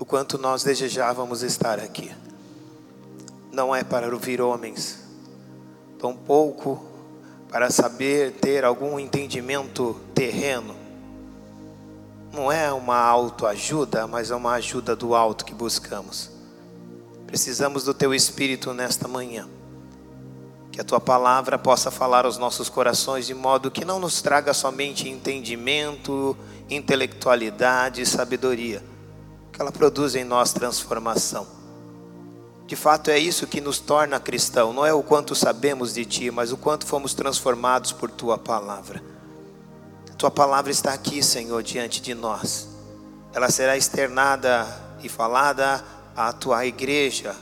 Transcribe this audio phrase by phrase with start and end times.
[0.00, 2.10] o quanto nós desejávamos estar aqui.
[3.52, 4.98] Não é para ouvir homens,
[5.98, 6.82] tampouco
[7.50, 10.74] para saber ter algum entendimento terreno.
[12.32, 16.30] Não é uma autoajuda, mas é uma ajuda do alto que buscamos.
[17.26, 19.46] Precisamos do teu espírito nesta manhã.
[20.72, 24.54] Que a tua palavra possa falar aos nossos corações de modo que não nos traga
[24.54, 26.34] somente entendimento,
[26.70, 28.82] intelectualidade e sabedoria,
[29.60, 31.46] ela produza em nós transformação.
[32.66, 36.30] De fato, é isso que nos torna cristão, não é o quanto sabemos de ti,
[36.30, 39.02] mas o quanto fomos transformados por tua palavra.
[40.16, 42.68] Tua palavra está aqui, Senhor, diante de nós.
[43.34, 44.66] Ela será externada
[45.02, 45.84] e falada
[46.16, 47.36] à tua igreja,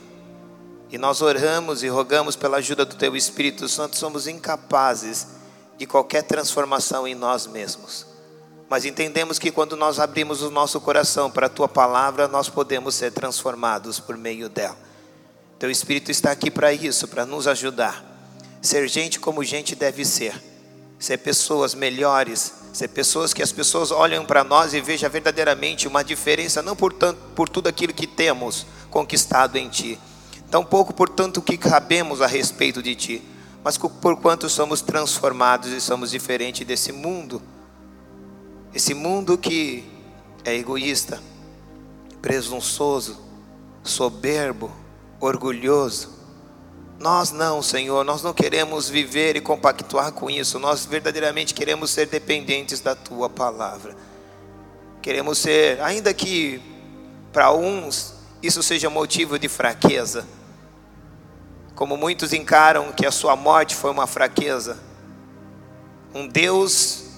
[0.91, 5.27] e nós oramos e rogamos pela ajuda do Teu Espírito Santo, somos incapazes
[5.77, 8.08] de qualquer transformação em nós mesmos.
[8.69, 12.95] Mas entendemos que quando nós abrimos o nosso coração para a Tua palavra, nós podemos
[12.95, 14.77] ser transformados por meio dela.
[15.57, 18.05] Teu Espírito está aqui para isso, para nos ajudar.
[18.61, 20.41] Ser gente como gente deve ser.
[20.99, 26.03] Ser pessoas melhores, ser pessoas que as pessoas olham para nós e vejam verdadeiramente uma
[26.03, 29.97] diferença, não por, tanto, por tudo aquilo que temos conquistado em Ti,
[30.49, 33.21] Tampouco por tanto que sabemos a respeito de Ti,
[33.63, 37.41] mas por quanto somos transformados e somos diferentes desse mundo.
[38.73, 39.83] Esse mundo que
[40.45, 41.21] é egoísta,
[42.21, 43.19] presunçoso,
[43.83, 44.71] soberbo,
[45.19, 46.17] orgulhoso.
[46.99, 50.59] Nós não, Senhor, nós não queremos viver e compactuar com isso.
[50.59, 53.95] Nós verdadeiramente queremos ser dependentes da tua palavra.
[55.01, 56.61] Queremos ser, ainda que
[57.31, 60.27] para uns isso seja motivo de fraqueza,
[61.75, 64.77] como muitos encaram que a sua morte foi uma fraqueza.
[66.13, 67.08] Um Deus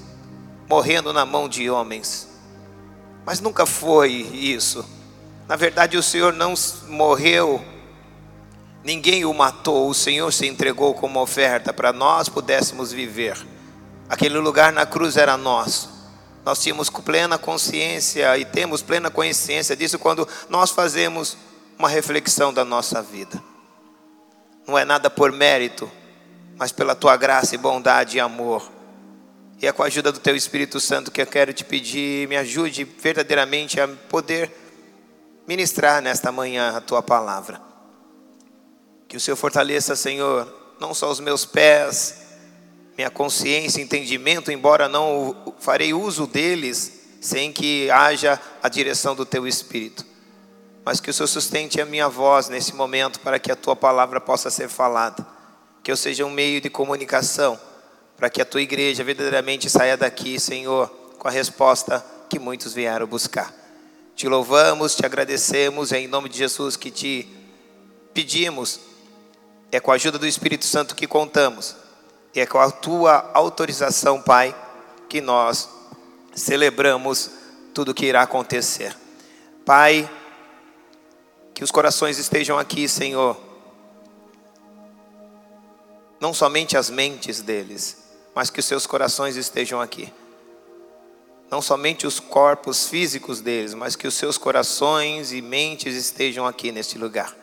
[0.72, 2.30] morrendo na mão de homens.
[3.26, 4.86] Mas nunca foi isso.
[5.46, 6.54] Na verdade, o Senhor não
[6.88, 7.62] morreu,
[8.82, 13.38] ninguém o matou, o Senhor se entregou como oferta para nós pudéssemos viver.
[14.08, 15.92] Aquele lugar na cruz era nosso.
[16.46, 21.36] Nós tínhamos plena consciência e temos plena consciência disso quando nós fazemos
[21.78, 23.44] uma reflexão da nossa vida.
[24.66, 25.92] Não é nada por mérito,
[26.56, 28.81] mas pela tua graça e bondade e amor.
[29.62, 32.36] E é com a ajuda do teu Espírito Santo que eu quero te pedir, me
[32.36, 34.52] ajude verdadeiramente a poder
[35.48, 37.62] ministrar nesta manhã a tua palavra.
[39.08, 42.22] Que o Senhor fortaleça, Senhor, não só os meus pés,
[42.98, 49.48] minha consciência, entendimento, embora não farei uso deles sem que haja a direção do teu
[49.48, 50.10] Espírito
[50.84, 54.20] mas que o Senhor sustente a minha voz nesse momento para que a tua palavra
[54.20, 55.26] possa ser falada.
[55.84, 57.60] Que eu seja um meio de comunicação
[58.22, 60.88] para que a tua igreja verdadeiramente saia daqui, Senhor,
[61.18, 63.52] com a resposta que muitos vieram buscar.
[64.16, 67.28] Te louvamos, te agradecemos, é em nome de Jesus que te
[68.14, 68.80] pedimos.
[69.72, 71.76] É com a ajuda do Espírito Santo que contamos.
[72.36, 74.56] E é com a tua autorização, Pai,
[75.10, 75.68] que nós
[76.36, 77.32] celebramos
[77.74, 78.96] tudo o que irá acontecer.
[79.66, 80.08] Pai,
[81.56, 83.36] que os corações estejam aqui, Senhor.
[86.20, 88.01] Não somente as mentes deles,
[88.36, 90.12] mas que os seus corações estejam aqui.
[91.50, 96.72] Não somente os corpos físicos deles, mas que os seus corações e mentes estejam aqui
[96.72, 97.36] neste lugar.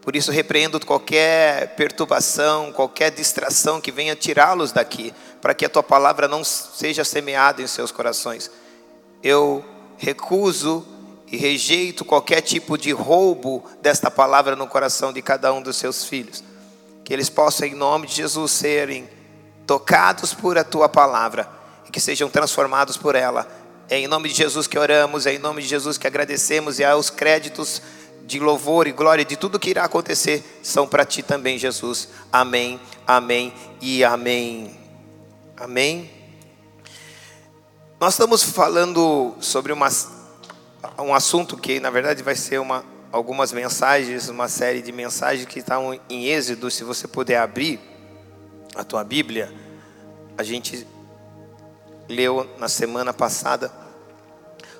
[0.00, 5.82] Por isso, repreendo qualquer perturbação, qualquer distração que venha tirá-los daqui, para que a tua
[5.82, 8.48] palavra não seja semeada em seus corações.
[9.20, 9.64] Eu
[9.96, 10.86] recuso
[11.26, 16.04] e rejeito qualquer tipo de roubo desta palavra no coração de cada um dos seus
[16.04, 16.44] filhos.
[17.04, 19.08] Que eles possam, em nome de Jesus, serem
[19.66, 21.48] tocados por a tua palavra
[21.86, 23.46] e que sejam transformados por ela.
[23.88, 26.84] É em nome de Jesus que oramos, é em nome de Jesus que agradecemos e
[26.84, 27.82] aos créditos
[28.24, 32.08] de louvor e glória de tudo que irá acontecer são para ti também, Jesus.
[32.32, 34.76] Amém, amém e amém.
[35.56, 36.10] Amém.
[38.00, 39.88] Nós estamos falando sobre uma
[40.98, 45.58] um assunto que na verdade vai ser uma, algumas mensagens, uma série de mensagens que
[45.58, 46.70] estão em Êxodo.
[46.70, 47.80] Se você puder abrir
[48.74, 49.52] a tua Bíblia,
[50.38, 50.86] a gente
[52.08, 53.72] leu na semana passada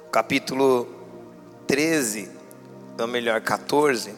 [0.06, 0.86] o capítulo
[1.66, 2.30] 13,
[2.98, 4.14] ou melhor, 14.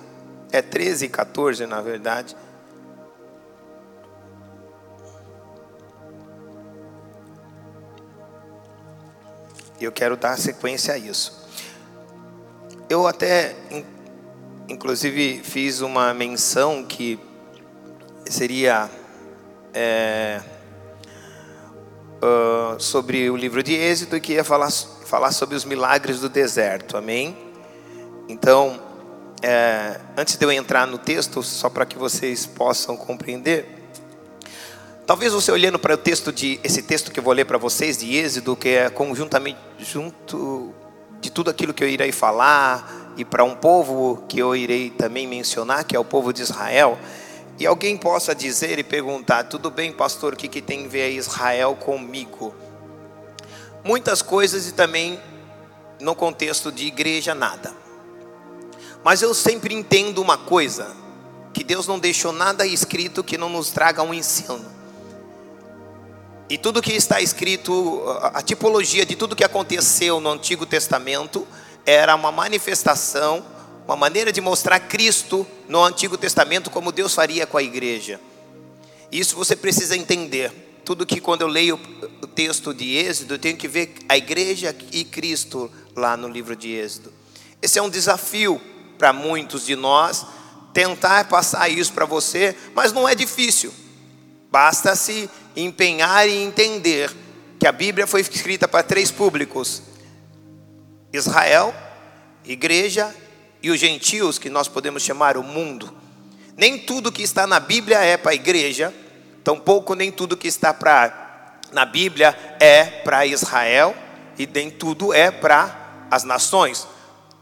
[0.51, 2.37] É 13 e 14, na verdade.
[9.81, 11.47] Eu quero dar sequência a isso.
[12.91, 13.55] Eu até,
[14.69, 17.19] inclusive, fiz uma menção que
[18.27, 18.91] seria
[19.73, 20.41] é,
[22.23, 26.97] uh, sobre o livro de Êxodo, que ia falar, falar sobre os milagres do deserto,
[26.97, 27.37] amém?
[28.29, 28.81] Então,
[29.43, 33.67] é, antes de eu entrar no texto, só para que vocês possam compreender,
[35.07, 37.99] talvez você olhando para o texto de esse texto que eu vou ler para vocês
[37.99, 40.75] de Êxodo, que é conjuntamente junto
[41.21, 45.27] de tudo aquilo que eu irei falar e para um povo que eu irei também
[45.27, 46.99] mencionar, que é o povo de Israel.
[47.59, 51.11] E alguém possa dizer e perguntar: tudo bem, pastor, o que, que tem a ver
[51.11, 52.55] Israel comigo?
[53.83, 55.21] Muitas coisas e também
[56.01, 57.75] no contexto de igreja, nada.
[59.03, 60.95] Mas eu sempre entendo uma coisa:
[61.53, 64.79] que Deus não deixou nada escrito que não nos traga um ensino.
[66.49, 71.47] E tudo que está escrito, a tipologia de tudo que aconteceu no Antigo Testamento,
[71.85, 73.45] era uma manifestação
[73.89, 78.21] uma maneira de mostrar Cristo no Antigo Testamento como Deus faria com a igreja.
[79.11, 80.53] Isso você precisa entender.
[80.85, 81.81] Tudo que quando eu leio
[82.21, 86.55] o texto de Êxodo, eu tenho que ver a igreja e Cristo lá no livro
[86.55, 87.11] de Êxodo.
[87.63, 88.61] Esse é um desafio
[88.99, 90.27] para muitos de nós
[90.75, 93.73] tentar passar isso para você, mas não é difícil.
[94.51, 97.11] Basta se empenhar e entender
[97.59, 99.83] que a Bíblia foi escrita para três públicos:
[101.11, 101.75] Israel,
[102.45, 103.15] igreja
[103.63, 105.93] e os gentios, que nós podemos chamar o mundo.
[106.57, 108.95] Nem tudo que está na Bíblia é para a igreja,
[109.45, 113.95] tampouco nem tudo que está pra, na Bíblia é para Israel,
[114.39, 116.87] e nem tudo é para as nações.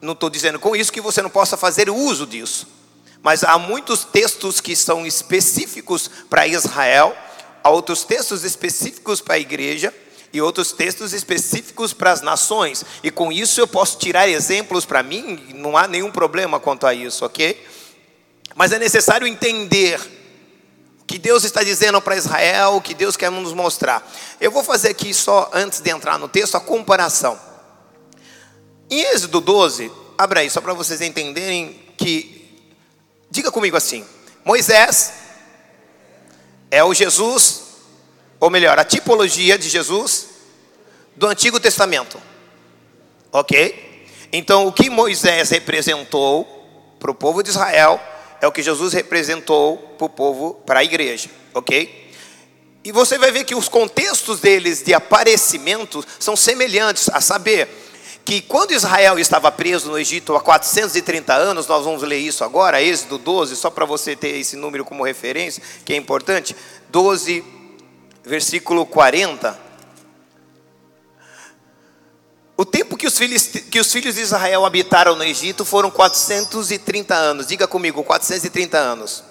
[0.01, 2.67] Não estou dizendo com isso que você não possa fazer uso disso,
[3.23, 7.17] mas há muitos textos que são específicos para Israel,
[7.62, 9.93] há outros textos específicos para a igreja,
[10.32, 12.84] e outros textos específicos para as nações.
[13.02, 16.94] E com isso eu posso tirar exemplos para mim, não há nenhum problema quanto a
[16.94, 17.64] isso, ok?
[18.55, 20.00] Mas é necessário entender
[21.00, 24.06] o que Deus está dizendo para Israel, o que Deus quer nos mostrar.
[24.40, 27.38] Eu vou fazer aqui só, antes de entrar no texto, a comparação.
[28.90, 32.34] Em Êxodo 12, abra aí, só para vocês entenderem que.
[33.31, 34.05] Diga comigo assim:
[34.44, 35.12] Moisés
[36.70, 37.66] é o Jesus
[38.38, 40.29] ou melhor, a tipologia de Jesus
[41.17, 42.21] do Antigo Testamento.
[43.33, 44.06] Ok?
[44.33, 46.44] Então, o que Moisés representou
[46.99, 48.00] para o povo de Israel
[48.41, 51.31] é o que Jesus representou para o povo, para a igreja.
[51.55, 52.11] Ok?
[52.85, 57.69] E você vai ver que os contextos deles de aparecimento são semelhantes, a saber,
[58.25, 62.83] que quando Israel estava preso no Egito há 430 anos, nós vamos ler isso agora,
[62.83, 66.55] Êxodo 12, só para você ter esse número como referência, que é importante,
[66.91, 67.44] 12,
[68.26, 69.56] versículo 40.
[72.56, 77.14] O tempo que os, filhos, que os filhos de Israel habitaram no Egito foram 430
[77.14, 77.46] anos.
[77.46, 79.23] Diga comigo, 430 anos.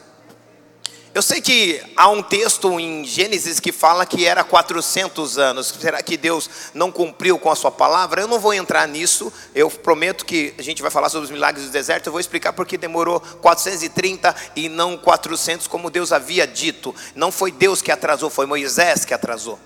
[1.15, 5.67] Eu sei que há um texto em Gênesis que fala que era 400 anos.
[5.67, 8.19] Será que Deus não cumpriu com a sua palavra?
[8.19, 9.31] Eu não vou entrar nisso.
[9.55, 12.07] Eu prometo que a gente vai falar sobre os milagres do deserto.
[12.07, 16.93] Eu vou explicar porque demorou 430 e não 400, como Deus havia dito.
[17.15, 19.57] Não foi Deus que atrasou, foi Moisés que atrasou.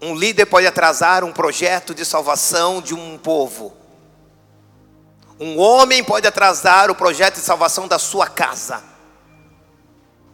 [0.00, 3.76] Um líder pode atrasar um projeto de salvação de um povo.
[5.40, 8.94] Um homem pode atrasar o projeto de salvação da sua casa.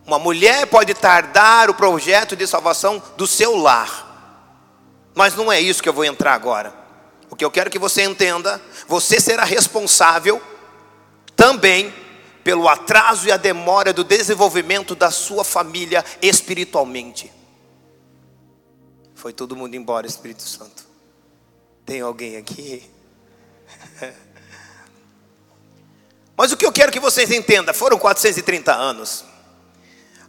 [0.04, 4.10] Uma mulher pode tardar o projeto de salvação do seu lar.
[5.14, 6.74] Mas não é isso que eu vou entrar agora.
[7.30, 10.42] O que eu quero que você entenda, você será responsável
[11.36, 11.94] também
[12.42, 17.32] pelo atraso e a demora do desenvolvimento da sua família espiritualmente.
[19.14, 20.84] Foi todo mundo embora, Espírito Santo.
[21.86, 22.90] Tem alguém aqui?
[26.36, 29.31] Mas o que eu quero que vocês entendam, foram 430 anos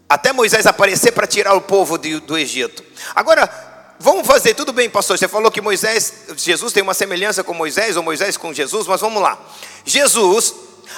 [0.07, 2.83] até Moisés aparecer para tirar o povo de, do Egito.
[3.15, 3.50] Agora,
[4.00, 5.17] vamos fazer, tudo bem, pastor.
[5.17, 9.01] Você falou que Moisés, Jesus tem uma semelhança com Moisés, ou Moisés com Jesus, mas
[9.01, 9.39] vamos lá.
[9.86, 10.53] Jesus,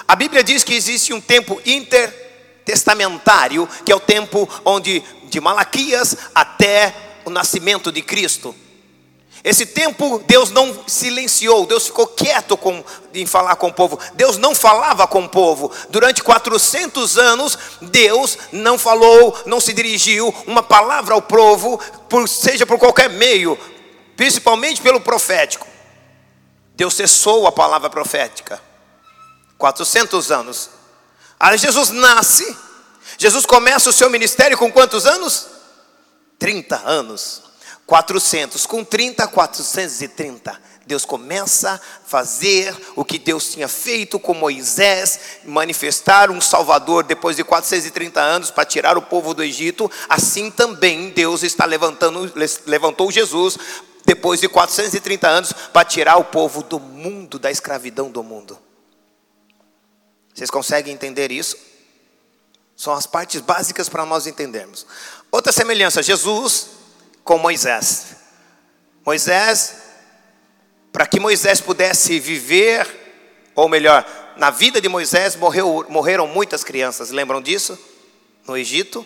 [0.08, 6.18] a Bíblia diz que existe um tempo intertestamentário, que é o tempo onde de Malaquias
[6.34, 6.94] até
[7.26, 8.56] o nascimento de Cristo.
[9.46, 12.84] Esse tempo Deus não silenciou, Deus ficou quieto com,
[13.14, 14.00] em falar com o povo.
[14.16, 15.72] Deus não falava com o povo.
[15.88, 21.78] Durante 400 anos, Deus não falou, não se dirigiu uma palavra ao povo,
[22.10, 23.56] por, seja por qualquer meio,
[24.18, 25.68] principalmente pelo profético.
[26.74, 28.60] Deus cessou a palavra profética.
[29.60, 30.72] 400 anos.
[31.40, 32.58] Aí Jesus nasce.
[33.16, 35.46] Jesus começa o seu ministério com quantos anos?
[36.40, 37.45] 30 anos.
[37.86, 40.62] 400, com 30, 430.
[40.88, 47.36] Deus começa a fazer o que Deus tinha feito com Moisés, manifestar um Salvador depois
[47.36, 49.90] de 430 anos para tirar o povo do Egito.
[50.08, 52.32] Assim também Deus está levantando,
[52.66, 53.58] levantou Jesus
[54.06, 58.56] depois de 430 anos, para tirar o povo do mundo, da escravidão do mundo.
[60.32, 61.58] Vocês conseguem entender isso?
[62.78, 64.86] São as partes básicas para nós entendermos.
[65.32, 66.75] Outra semelhança, Jesus
[67.26, 68.16] com Moisés.
[69.04, 69.78] Moisés,
[70.94, 72.88] para que Moisés pudesse viver,
[73.56, 74.06] ou melhor,
[74.38, 77.78] na vida de Moisés morreu, morreram muitas crianças, lembram disso?
[78.48, 79.06] No Egito.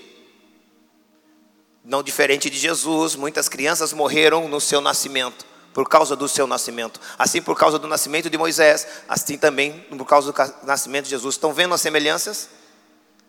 [1.83, 6.99] Não diferente de Jesus, muitas crianças morreram no seu nascimento, por causa do seu nascimento.
[7.17, 11.35] Assim, por causa do nascimento de Moisés, assim também por causa do nascimento de Jesus.
[11.35, 12.49] Estão vendo as semelhanças?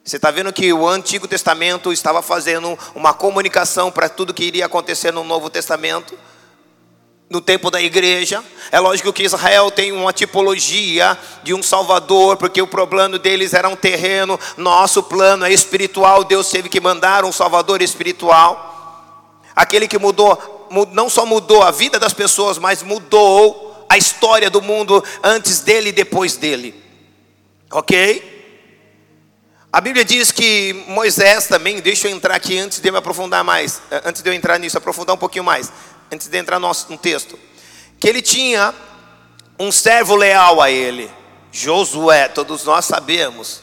[0.02, 4.64] Você está vendo que o Antigo Testamento estava fazendo uma comunicação para tudo que iria
[4.64, 6.18] acontecer no Novo Testamento,
[7.28, 8.42] no tempo da igreja.
[8.72, 13.68] É lógico que Israel tem uma tipologia de um Salvador, porque o plano deles era
[13.68, 16.24] um terreno, nosso plano é espiritual.
[16.24, 21.98] Deus teve que mandar um Salvador espiritual, aquele que mudou, não só mudou a vida
[21.98, 26.82] das pessoas, mas mudou a história do mundo antes dele e depois dele.
[27.70, 28.39] Ok?
[29.72, 33.44] A Bíblia diz que Moisés também, deixa eu entrar aqui antes de eu me aprofundar
[33.44, 35.70] mais, eh, antes de eu entrar nisso, aprofundar um pouquinho mais,
[36.10, 37.38] antes de entrar no, no texto,
[37.96, 38.74] que ele tinha
[39.60, 41.08] um servo leal a ele,
[41.52, 43.60] Josué, todos nós sabemos.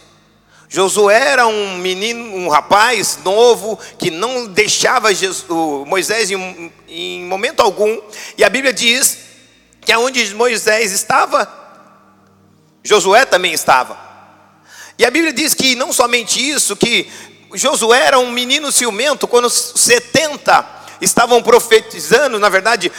[0.70, 7.60] Josué era um menino, um rapaz novo que não deixava Jesus, Moisés em, em momento
[7.60, 8.02] algum,
[8.38, 9.18] e a Bíblia diz
[9.82, 11.52] que aonde Moisés estava,
[12.82, 14.07] Josué também estava.
[14.98, 17.10] E a Bíblia diz que não somente isso, que
[17.54, 20.66] Josué era um menino ciumento, quando 70
[21.00, 22.92] estavam profetizando, na verdade,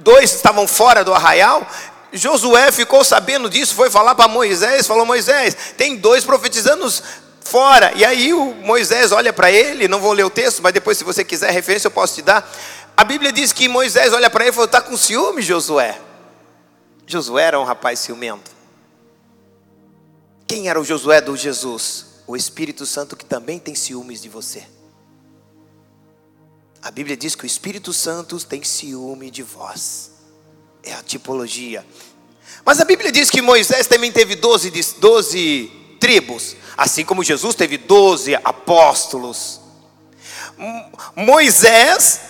[0.00, 1.66] dois estavam fora do arraial.
[2.12, 6.92] Josué ficou sabendo disso, foi falar para Moisés, falou: Moisés, tem dois profetizando
[7.40, 7.92] fora.
[7.94, 11.04] E aí o Moisés olha para ele, não vou ler o texto, mas depois, se
[11.04, 12.48] você quiser referência, eu posso te dar.
[12.96, 15.98] A Bíblia diz que Moisés olha para ele e falou: Está com ciúme, Josué?
[17.06, 18.53] Josué era um rapaz ciumento.
[20.46, 22.06] Quem era o Josué do Jesus?
[22.26, 24.64] O Espírito Santo que também tem ciúmes de você.
[26.82, 30.10] A Bíblia diz que o Espírito Santo tem ciúme de vós.
[30.82, 31.84] É a tipologia.
[32.64, 37.78] Mas a Bíblia diz que Moisés também teve 12, 12 tribos, assim como Jesus teve
[37.78, 39.60] 12 apóstolos.
[41.16, 42.20] Moisés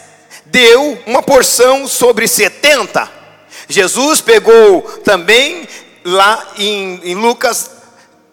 [0.46, 3.10] deu uma porção sobre 70.
[3.68, 5.68] Jesus pegou também
[6.04, 7.70] lá em, em Lucas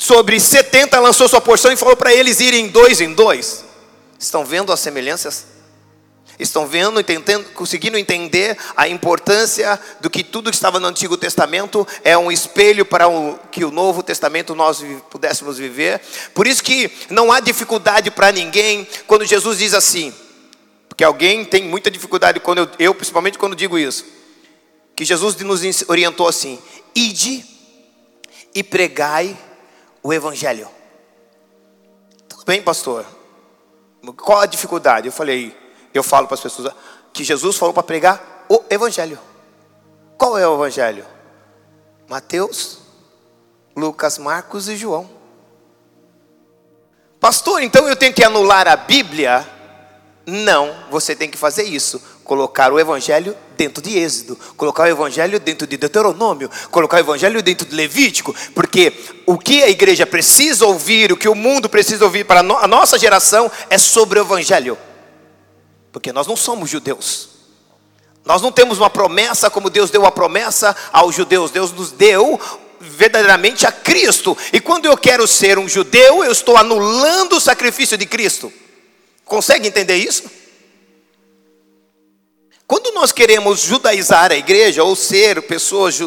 [0.02, 3.64] sobre 70 lançou sua porção e falou para eles irem dois em dois.
[4.18, 5.46] Estão vendo as semelhanças?
[6.40, 11.88] Estão vendo, entendendo, conseguindo entender a importância do que tudo que estava no Antigo Testamento
[12.04, 16.02] é um espelho para o, que o Novo Testamento nós pudéssemos viver.
[16.34, 20.12] Por isso que não há dificuldade para ninguém quando Jesus diz assim,
[20.90, 24.04] porque alguém tem muita dificuldade quando eu, eu principalmente quando digo isso,
[24.96, 26.58] que Jesus nos orientou assim:
[26.96, 27.46] ide
[28.56, 29.38] e pregai
[30.04, 30.68] o Evangelho.
[32.28, 33.06] Tudo bem, pastor?
[34.18, 35.08] Qual a dificuldade?
[35.08, 35.56] Eu falei,
[35.94, 36.74] eu falo para as pessoas
[37.14, 39.20] que Jesus falou para pregar o Evangelho.
[40.18, 41.06] Qual é o Evangelho?
[42.08, 42.80] Mateus,
[43.76, 45.10] Lucas, Marcos e João.
[47.20, 49.48] Pastor, então eu tenho que anular a Bíblia?
[50.26, 55.38] Não, você tem que fazer isso colocar o evangelho dentro de Êxodo, colocar o evangelho
[55.38, 58.94] dentro de Deuteronômio, colocar o evangelho dentro de Levítico, porque
[59.26, 62.98] o que a igreja precisa ouvir, o que o mundo precisa ouvir para a nossa
[62.98, 64.78] geração é sobre o evangelho.
[65.92, 67.28] Porque nós não somos judeus.
[68.24, 71.52] Nós não temos uma promessa como Deus deu a promessa aos judeus.
[71.52, 72.40] Deus nos deu
[72.80, 74.38] verdadeiramente a Cristo.
[74.54, 78.54] E quando eu quero ser um judeu, eu estou anulando o sacrifício de Cristo.
[79.26, 80.40] Consegue entender isso?
[82.72, 86.00] Quando nós queremos judaizar a igreja ou ser pessoas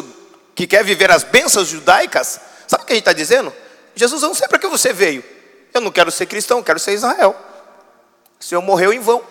[0.55, 3.53] que quer viver as bênçãos judaicas, sabe o que a gente está dizendo?
[3.93, 5.23] Jesus, eu não sei para que você veio.
[5.71, 7.35] Eu não quero ser cristão, eu quero ser Israel.
[8.39, 9.23] O Senhor morreu em vão.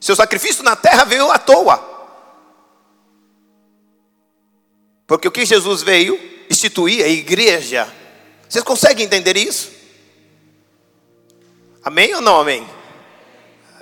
[0.00, 1.76] Seu sacrifício na terra veio à toa.
[5.08, 6.16] Porque o que Jesus veio
[6.48, 7.92] instituir a igreja.
[8.48, 9.72] Vocês conseguem entender isso?
[11.82, 12.64] Amém ou não amém?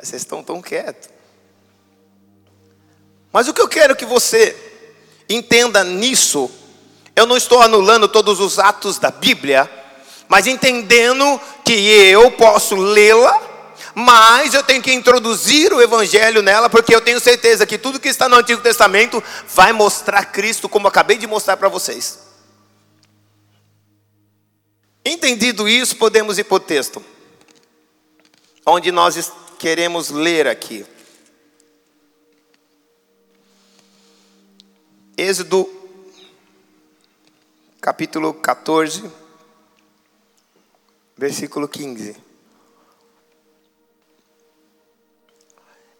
[0.03, 1.16] Vocês estão tão quietos.
[3.33, 4.57] Mas o que eu quero que você
[5.29, 6.51] entenda nisso,
[7.15, 9.71] eu não estou anulando todos os atos da Bíblia,
[10.29, 13.41] mas entendendo que eu posso lê-la,
[13.95, 18.09] mas eu tenho que introduzir o Evangelho nela, porque eu tenho certeza que tudo que
[18.09, 22.19] está no Antigo Testamento vai mostrar Cristo, como acabei de mostrar para vocês.
[25.05, 27.03] Entendido isso, podemos ir para o texto,
[28.67, 30.85] onde nós queremos ler aqui.
[35.19, 35.67] Êxodo,
[37.81, 39.11] capítulo 14,
[41.17, 42.15] versículo 15.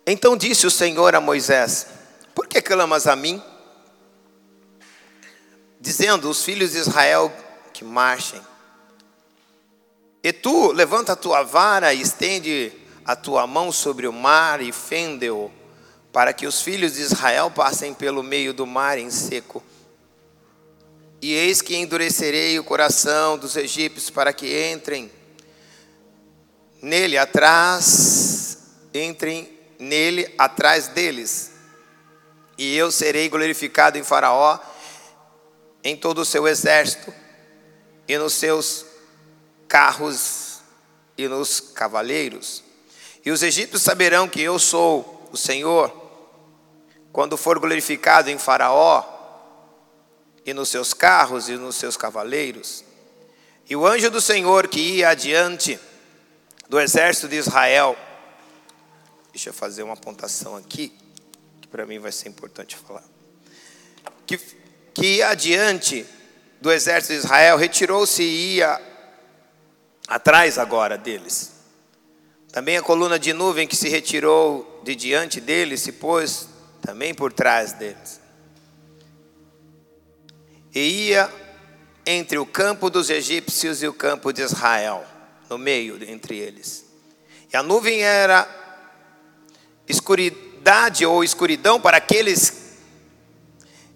[0.07, 1.87] Então disse o Senhor a Moisés:
[2.35, 3.43] Por que clamas a mim?
[5.81, 7.33] Dizendo: Os filhos de Israel
[7.73, 8.43] que marchem.
[10.23, 12.71] E tu levanta a tua vara e estende
[13.03, 15.51] a tua mão sobre o mar e fende-o
[16.17, 19.63] para que os filhos de Israel passem pelo meio do mar em seco.
[21.21, 25.13] E eis que endurecerei o coração dos egípcios para que entrem
[26.81, 28.57] nele atrás,
[28.95, 31.53] entrem nele atrás deles.
[32.57, 34.59] E eu serei glorificado em Faraó,
[35.85, 37.13] em todo o seu exército,
[38.09, 38.87] e nos seus
[39.69, 40.61] carros
[41.19, 42.65] e nos cavaleiros.
[43.23, 46.06] E os egípcios saberão que eu sou o Senhor
[47.17, 49.03] quando for glorificado em Faraó
[50.45, 52.85] e nos seus carros e nos seus cavaleiros.
[53.67, 55.81] E o anjo do Senhor que ia adiante
[56.69, 57.97] do exército de Israel,
[59.33, 60.93] deixa eu fazer uma apontação aqui,
[61.63, 63.03] que para mim vai ser importante falar.
[64.27, 64.37] Que,
[64.93, 66.05] que ia adiante
[66.61, 68.79] do exército de Israel, retirou-se e ia
[70.07, 71.53] atrás agora deles.
[72.53, 76.55] Também a coluna de nuvem que se retirou de diante deles se pôs
[76.87, 78.21] também por trás deles.
[80.73, 81.29] E ia
[82.07, 85.05] entre o campo dos egípcios e o campo de Israel,
[85.51, 86.87] no meio entre eles.
[87.53, 88.49] E a nuvem era
[89.89, 92.77] escuridade ou escuridão para aqueles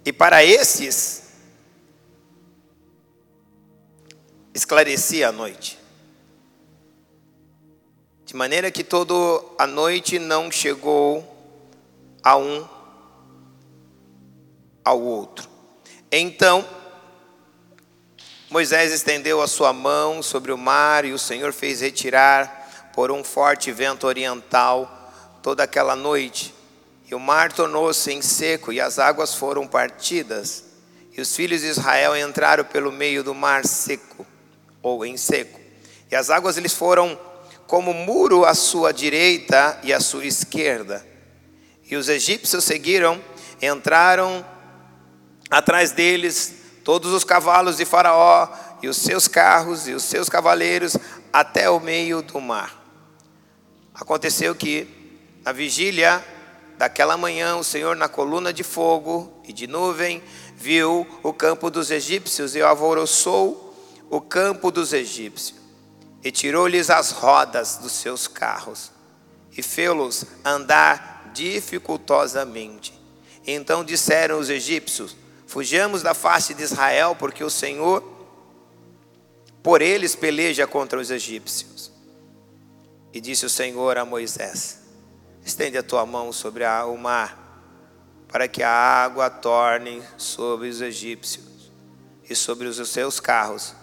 [0.05, 1.31] e para esses
[4.53, 5.79] esclarecia a noite.
[8.27, 9.15] De maneira que toda
[9.59, 11.37] a noite não chegou
[12.23, 12.80] a um
[14.85, 15.49] ao outro.
[16.11, 16.65] Então,
[18.51, 23.23] Moisés estendeu a sua mão sobre o mar e o Senhor fez retirar por um
[23.23, 25.13] forte vento oriental
[25.43, 26.53] toda aquela noite.
[27.09, 30.65] E o mar tornou-se em seco e as águas foram partidas.
[31.17, 34.27] E os filhos de Israel entraram pelo meio do mar seco,
[34.83, 35.61] ou em seco.
[36.11, 37.19] E as águas eles foram
[37.67, 41.07] como muro à sua direita e à sua esquerda.
[41.89, 43.23] E os egípcios seguiram,
[43.63, 44.45] entraram
[45.51, 48.49] atrás deles todos os cavalos de Faraó
[48.83, 50.97] e os seus carros e os seus cavaleiros
[51.33, 52.81] até o meio do mar.
[53.95, 54.89] Aconteceu que,
[55.45, 56.25] na vigília
[56.79, 60.23] daquela manhã, o Senhor, na coluna de fogo e de nuvem,
[60.57, 63.67] viu o campo dos egípcios e alvoroçou
[64.09, 65.61] o campo dos egípcios,
[66.25, 68.91] e tirou-lhes as rodas dos seus carros,
[69.57, 72.99] e fê-los andar dificultosamente.
[73.47, 75.17] Então disseram os egípcios:
[75.51, 78.05] Fujamos da face de Israel, porque o Senhor,
[79.65, 81.91] por eles, peleja contra os egípcios.
[83.13, 84.79] E disse o Senhor a Moisés:
[85.45, 87.37] Estende a tua mão sobre o mar,
[88.29, 91.73] para que a água torne sobre os egípcios,
[92.29, 93.75] e sobre os seus carros,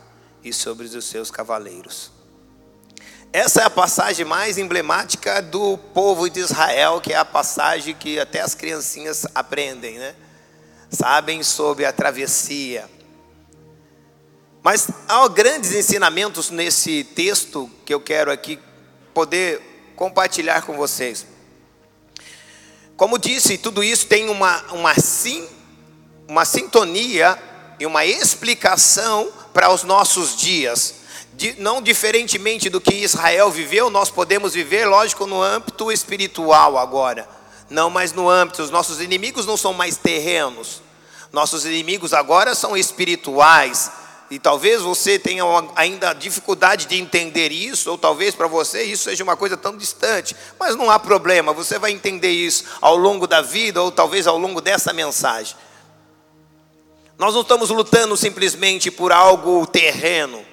[0.42, 2.14] e sobre os seus cavaleiros.
[3.34, 8.18] Essa é a passagem mais emblemática do povo de Israel, que é a passagem que
[8.18, 10.16] até as criancinhas aprendem, né?
[10.90, 12.90] Sabem sobre a travessia.
[14.64, 18.60] Mas há grandes ensinamentos nesse texto que eu quero aqui
[19.14, 19.62] poder
[19.96, 21.26] compartilhar com vocês.
[22.96, 25.48] Como disse, tudo isso tem uma, uma, sim,
[26.28, 27.38] uma sintonia
[27.80, 30.96] e uma explicação para os nossos dias.
[31.34, 37.30] De, não diferentemente do que Israel viveu, nós podemos viver, lógico, no âmbito espiritual agora.
[37.70, 40.82] Não mais no âmbito, os nossos inimigos não são mais terrenos.
[41.32, 43.92] Nossos inimigos agora são espirituais.
[44.30, 45.44] E talvez você tenha
[45.76, 50.36] ainda dificuldade de entender isso, ou talvez para você isso seja uma coisa tão distante.
[50.60, 54.38] Mas não há problema, você vai entender isso ao longo da vida, ou talvez ao
[54.38, 55.56] longo dessa mensagem.
[57.18, 60.46] Nós não estamos lutando simplesmente por algo terreno.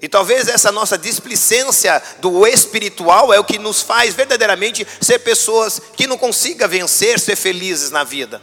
[0.00, 5.80] E talvez essa nossa displicência do espiritual é o que nos faz verdadeiramente ser pessoas
[5.96, 8.42] que não consigam vencer, ser felizes na vida.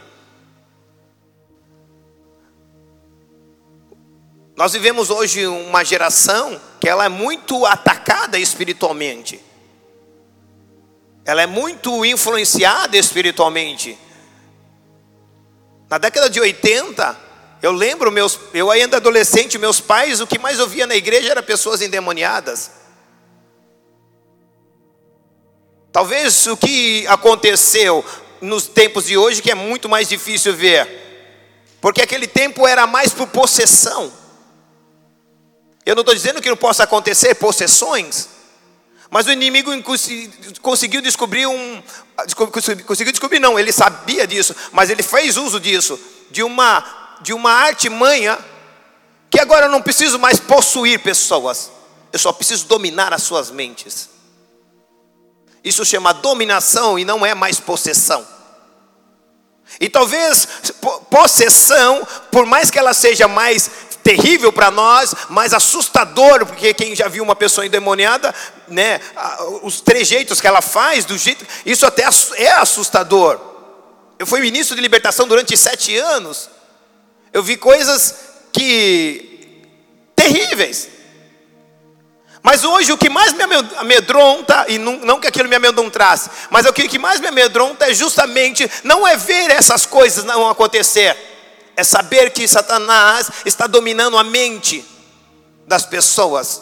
[4.56, 9.40] Nós vivemos hoje uma geração que ela é muito atacada espiritualmente.
[11.24, 13.98] Ela é muito influenciada espiritualmente.
[15.88, 17.31] Na década de 80,
[17.62, 21.42] eu lembro meus, eu ainda adolescente, meus pais, o que mais ouvia na igreja era
[21.42, 22.72] pessoas endemoniadas.
[25.92, 28.04] Talvez o que aconteceu
[28.40, 30.88] nos tempos de hoje, que é muito mais difícil ver,
[31.80, 34.12] porque aquele tempo era mais por possessão.
[35.86, 38.28] Eu não estou dizendo que não possa acontecer possessões,
[39.08, 39.70] mas o inimigo
[40.60, 41.82] conseguiu descobrir um.
[42.86, 47.52] Conseguiu descobrir, não, ele sabia disso, mas ele fez uso disso, de uma, de uma
[47.52, 48.38] artimanha,
[49.30, 51.70] que agora eu não preciso mais possuir pessoas,
[52.12, 54.10] eu só preciso dominar as suas mentes.
[55.64, 58.26] Isso chama dominação e não é mais possessão.
[59.80, 60.46] E talvez
[61.08, 63.70] possessão, por mais que ela seja mais
[64.02, 68.34] terrível para nós, mais assustador, porque quem já viu uma pessoa endemoniada,
[68.68, 69.00] né,
[69.62, 72.04] os trejeitos que ela faz, do jeito, isso até
[72.34, 73.40] é assustador.
[74.18, 76.50] Eu fui ministro de libertação durante sete anos.
[77.32, 78.14] Eu vi coisas
[78.52, 79.60] que
[80.14, 80.88] terríveis.
[82.42, 83.42] Mas hoje o que mais me
[83.76, 87.94] amedronta, e não, não que aquilo me amedrontasse, mas o que mais me amedronta é
[87.94, 91.16] justamente não é ver essas coisas não acontecer,
[91.76, 94.84] é saber que Satanás está dominando a mente
[95.66, 96.60] das pessoas.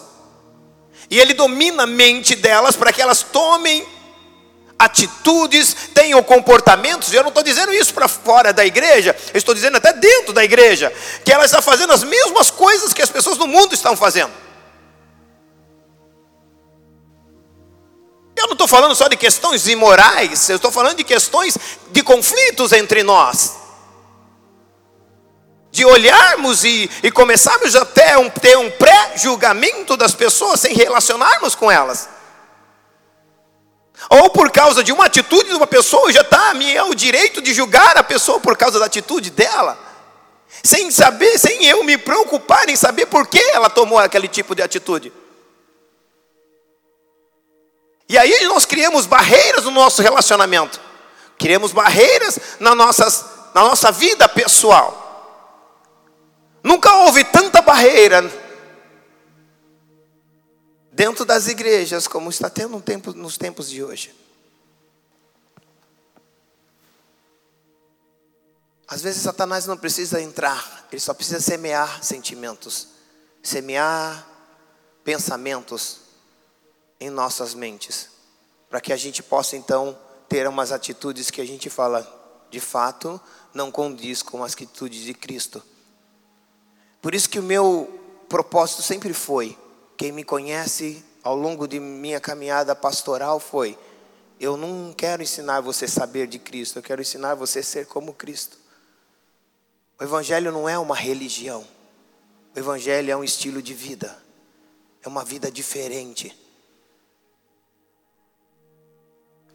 [1.08, 3.84] E ele domina a mente delas para que elas tomem
[4.80, 7.12] atitudes, tenham comportamentos.
[7.12, 10.42] Eu não estou dizendo isso para fora da igreja, eu estou dizendo até dentro da
[10.42, 10.90] igreja,
[11.22, 14.32] que ela está fazendo as mesmas coisas que as pessoas no mundo estão fazendo.
[18.34, 21.58] Eu não estou falando só de questões imorais, eu estou falando de questões
[21.90, 23.56] de conflitos entre nós.
[25.70, 31.70] De olharmos e, e começarmos até um, ter um pré-julgamento das pessoas sem relacionarmos com
[31.70, 32.08] elas.
[34.08, 37.42] Ou por causa de uma atitude de uma pessoa, já está, me é o direito
[37.42, 39.78] de julgar a pessoa por causa da atitude dela.
[40.64, 44.62] Sem saber, sem eu me preocupar em saber por que ela tomou aquele tipo de
[44.62, 45.12] atitude.
[48.08, 50.80] E aí nós criamos barreiras no nosso relacionamento,
[51.38, 55.00] criamos barreiras na, nossas, na nossa vida pessoal.
[56.62, 58.28] Nunca houve tanta barreira
[61.00, 64.14] dentro das igrejas como está tendo um tempo, nos tempos de hoje.
[68.86, 72.88] Às vezes Satanás não precisa entrar, ele só precisa semear sentimentos,
[73.42, 74.28] semear
[75.02, 76.00] pensamentos
[77.00, 78.10] em nossas mentes,
[78.68, 82.06] para que a gente possa então ter umas atitudes que a gente fala,
[82.50, 83.18] de fato,
[83.54, 85.62] não condiz com as atitudes de Cristo.
[87.00, 87.88] Por isso que o meu
[88.28, 89.56] propósito sempre foi,
[90.00, 93.78] quem me conhece ao longo de minha caminhada pastoral foi,
[94.40, 97.84] eu não quero ensinar você a saber de Cristo, eu quero ensinar você a ser
[97.84, 98.56] como Cristo.
[100.00, 101.66] O Evangelho não é uma religião,
[102.56, 104.16] o Evangelho é um estilo de vida,
[105.04, 106.34] é uma vida diferente.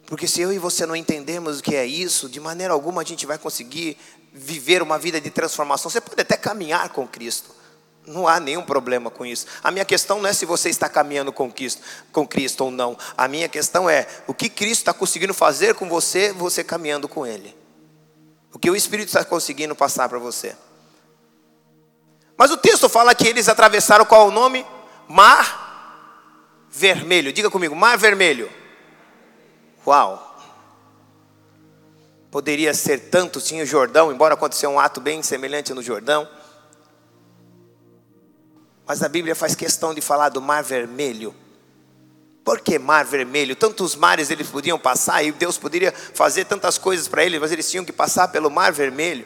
[0.05, 3.05] Porque se eu e você não entendemos o que é isso, de maneira alguma a
[3.05, 3.97] gente vai conseguir
[4.31, 5.89] viver uma vida de transformação.
[5.89, 7.54] Você pode até caminhar com Cristo.
[8.07, 9.47] Não há nenhum problema com isso.
[9.63, 12.97] A minha questão não é se você está caminhando com Cristo, com Cristo ou não.
[13.17, 17.25] A minha questão é o que Cristo está conseguindo fazer com você, você caminhando com
[17.25, 17.55] Ele.
[18.53, 20.55] O que o Espírito está conseguindo passar para você.
[22.37, 24.65] Mas o texto fala que eles atravessaram qual o nome?
[25.07, 25.65] Mar
[26.69, 27.31] Vermelho.
[27.31, 28.51] Diga comigo, Mar Vermelho.
[29.87, 30.33] Uau!
[32.29, 36.27] Poderia ser tanto, tinha o Jordão, embora aconteceu um ato bem semelhante no Jordão.
[38.85, 41.35] Mas a Bíblia faz questão de falar do Mar Vermelho.
[42.43, 43.55] Por que Mar Vermelho?
[43.55, 47.69] Tantos mares eles podiam passar e Deus poderia fazer tantas coisas para eles, mas eles
[47.69, 49.25] tinham que passar pelo Mar Vermelho.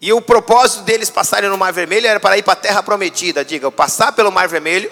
[0.00, 3.44] E o propósito deles passarem no Mar Vermelho era para ir para a terra prometida.
[3.44, 4.90] Diga, passar pelo Mar Vermelho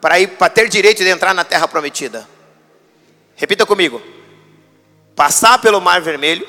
[0.00, 2.28] para ir para ter direito de entrar na terra prometida.
[3.36, 4.02] Repita comigo.
[5.14, 6.46] Passar pelo mar vermelho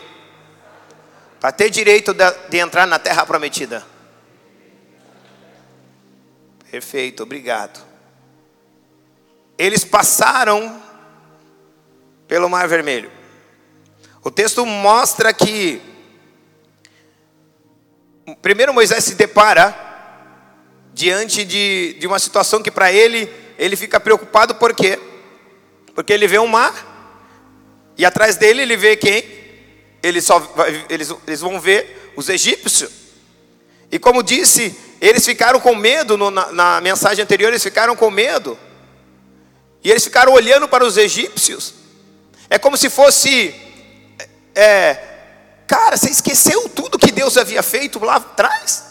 [1.39, 3.85] para ter direito de, de entrar na terra prometida.
[6.71, 7.83] Perfeito, obrigado.
[9.57, 10.81] Eles passaram
[12.27, 13.11] pelo mar vermelho.
[14.23, 15.81] O texto mostra que
[18.41, 19.87] primeiro Moisés se depara
[20.93, 24.99] diante de, de uma situação que para ele, ele fica preocupado por quê?
[25.95, 26.85] Porque ele vê um mar,
[27.97, 29.23] e atrás dele ele vê quem?
[30.03, 30.41] Ele só,
[30.87, 32.91] eles, eles vão ver os egípcios.
[33.91, 38.09] E como disse, eles ficaram com medo, no, na, na mensagem anterior, eles ficaram com
[38.11, 38.57] medo.
[39.83, 41.73] E eles ficaram olhando para os egípcios.
[42.49, 43.55] É como se fosse,
[44.53, 44.97] é,
[45.67, 48.89] cara, você esqueceu tudo que Deus havia feito lá atrás?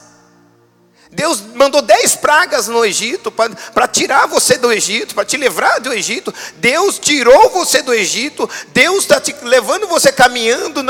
[1.11, 5.92] Deus mandou dez pragas no Egito para tirar você do Egito, para te livrar do
[5.92, 6.33] Egito.
[6.57, 8.49] Deus tirou você do Egito.
[8.68, 10.83] Deus está te levando você caminhando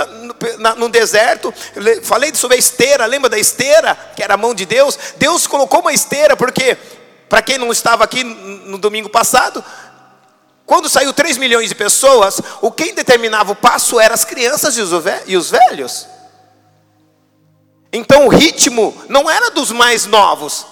[0.77, 1.53] no deserto.
[2.03, 4.99] Falei sobre a esteira, lembra da esteira, que era a mão de Deus?
[5.17, 6.77] Deus colocou uma esteira, porque,
[7.29, 9.65] para quem não estava aqui no domingo passado,
[10.67, 15.37] quando saiu 3 milhões de pessoas, o quem determinava o passo eram as crianças e
[15.37, 16.07] os velhos.
[17.91, 20.67] Então o ritmo não era dos mais novos.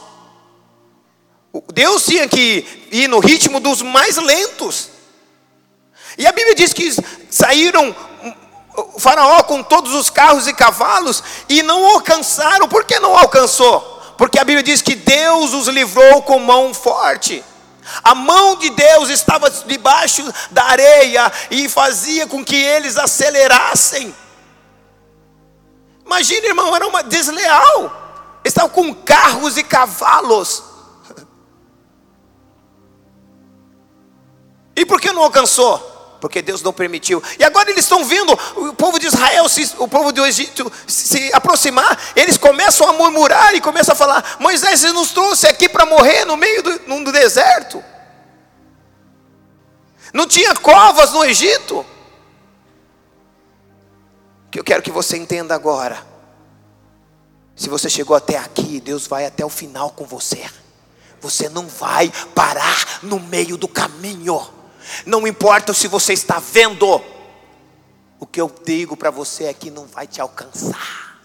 [1.72, 4.90] Deus tinha que ir no ritmo dos mais lentos.
[6.18, 6.94] E a Bíblia diz que
[7.30, 7.96] saíram
[8.76, 12.68] o faraó com todos os carros e cavalos e não alcançaram.
[12.68, 13.80] Por que não alcançou?
[14.16, 17.44] Porque a Bíblia diz que Deus os livrou com mão forte.
[18.02, 24.14] A mão de Deus estava debaixo da areia e fazia com que eles acelerassem.
[26.04, 28.40] Imagina, irmão, era uma desleal.
[28.44, 30.62] Estavam com carros e cavalos.
[34.78, 35.95] E por que não alcançou?
[36.20, 37.22] Porque Deus não permitiu.
[37.38, 39.46] E agora eles estão vendo o povo de Israel,
[39.78, 41.98] o povo do Egito se aproximar.
[42.14, 46.24] Eles começam a murmurar e começam a falar: Moisés, você nos trouxe aqui para morrer
[46.24, 47.82] no meio do, do deserto.
[50.12, 51.84] Não tinha covas no Egito.
[54.46, 56.02] O que eu quero que você entenda agora.
[57.54, 60.44] Se você chegou até aqui, Deus vai até o final com você.
[61.20, 64.40] Você não vai parar no meio do caminho.
[65.04, 67.02] Não importa se você está vendo,
[68.18, 71.18] o que eu digo para você é que não vai te alcançar.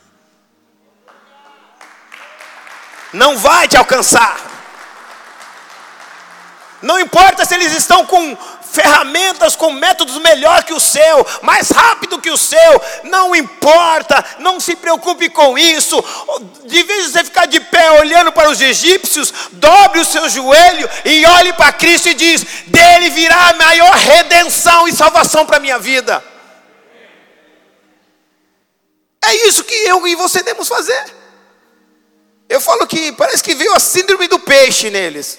[3.14, 4.40] Não vai te alcançar.
[6.82, 8.38] Não importa se eles estão com
[8.72, 14.60] ferramentas com métodos melhor que o seu, mais rápido que o seu, não importa, não
[14.60, 16.02] se preocupe com isso.
[16.66, 20.90] De vez em você ficar de pé olhando para os egípcios, dobre o seu joelho
[21.04, 25.60] e olhe para Cristo e diz: dele virá a maior redenção e salvação para a
[25.60, 26.24] minha vida.
[29.24, 31.06] É isso que eu e você temos fazer.
[32.50, 35.38] Eu falo que parece que veio a síndrome do peixe neles.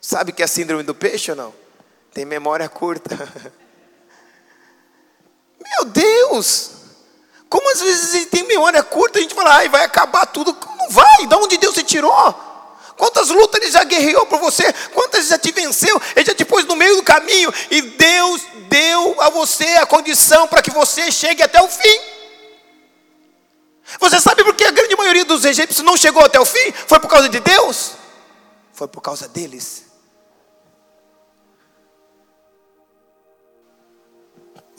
[0.00, 1.57] Sabe que é a síndrome do peixe ou não?
[2.18, 3.14] Tem memória curta.
[5.62, 6.70] Meu Deus!
[7.48, 10.50] Como às vezes gente tem memória curta, a gente fala, ai, vai acabar tudo.
[10.76, 12.34] Não vai, de onde Deus se tirou?
[12.96, 14.72] Quantas lutas ele já guerreou por você?
[14.92, 16.02] Quantas já te venceu?
[16.16, 17.54] Ele já te pôs no meio do caminho.
[17.70, 22.00] E Deus deu a você a condição para que você chegue até o fim.
[24.00, 26.72] Você sabe por que a grande maioria dos egípcios não chegou até o fim?
[26.88, 27.92] Foi por causa de Deus?
[28.72, 29.87] Foi por causa deles.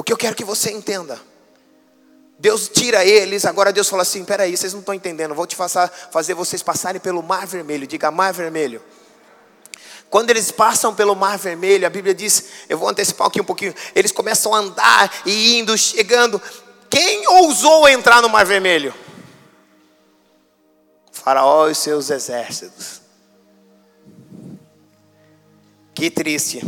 [0.10, 1.22] Que eu quero que você entenda.
[2.40, 6.34] Deus tira eles, agora Deus fala assim: peraí, vocês não estão entendendo, vou te fazer,
[6.34, 7.86] vocês passarem pelo mar vermelho.
[7.86, 8.82] Diga mar vermelho.
[10.10, 13.72] Quando eles passam pelo mar vermelho, a Bíblia diz, eu vou antecipar aqui um pouquinho,
[13.94, 16.42] eles começam a andar e indo, chegando.
[16.90, 18.92] Quem ousou entrar no mar vermelho?
[21.12, 23.00] Faraó e seus exércitos.
[25.94, 26.64] Que triste.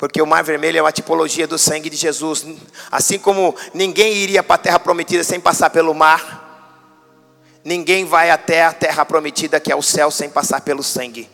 [0.00, 2.46] Porque o mar vermelho é uma tipologia do sangue de Jesus.
[2.90, 6.72] Assim como ninguém iria para a terra prometida sem passar pelo mar,
[7.62, 11.28] ninguém vai até a terra prometida, que é o céu, sem passar pelo sangue.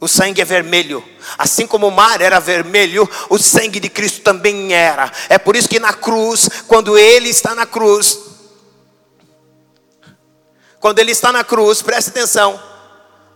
[0.00, 1.04] O sangue é vermelho,
[1.36, 5.12] assim como o mar era vermelho, o sangue de Cristo também era.
[5.28, 8.18] É por isso que na cruz, quando ele está na cruz,
[10.80, 12.58] quando ele está na cruz, preste atenção,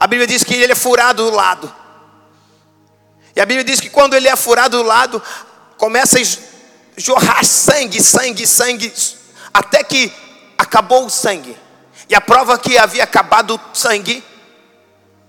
[0.01, 1.78] a Bíblia diz que ele é furado do lado.
[3.38, 5.22] E a Bíblia diz que quando ele é furado do lado,
[5.77, 6.22] começa a
[6.96, 8.92] jorrar sangue, sangue, sangue,
[9.55, 10.12] até que
[10.59, 11.57] acabou o sangue.
[12.09, 14.24] E a prova que havia acabado o sangue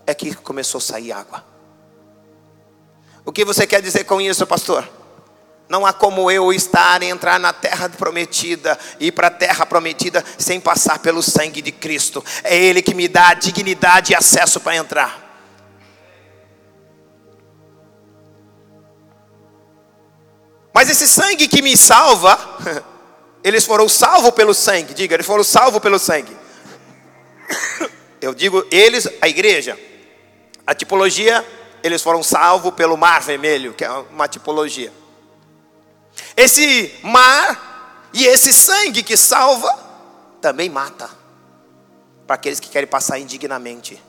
[0.07, 1.45] é que começou a sair água.
[3.23, 4.89] O que você quer dizer com isso, pastor?
[5.69, 10.59] Não há como eu estar entrar na terra prometida, ir para a terra prometida sem
[10.59, 12.25] passar pelo sangue de Cristo.
[12.43, 15.28] É Ele que me dá dignidade e acesso para entrar.
[20.79, 22.39] Mas esse sangue que me salva,
[23.43, 24.93] eles foram salvos pelo sangue.
[24.93, 26.33] Diga, eles foram salvos pelo sangue.
[28.21, 29.77] Eu digo eles, a igreja.
[30.65, 31.45] A tipologia,
[31.83, 34.89] eles foram salvos pelo mar vermelho, que é uma tipologia.
[36.37, 39.77] Esse mar e esse sangue que salva
[40.39, 41.09] também mata
[42.25, 44.01] para aqueles que querem passar indignamente.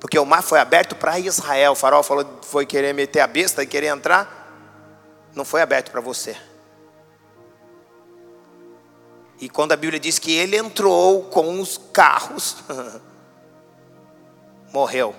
[0.00, 1.70] Porque o mar foi aberto para Israel.
[1.70, 4.39] O farol falou, foi querer meter a besta e querer entrar
[5.34, 6.36] não foi aberto para você.
[9.40, 12.56] E quando a Bíblia diz que ele entrou com os carros,
[14.70, 15.14] morreu.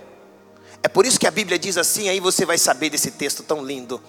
[0.83, 3.63] É por isso que a Bíblia diz assim, aí você vai saber desse texto tão
[3.63, 4.01] lindo.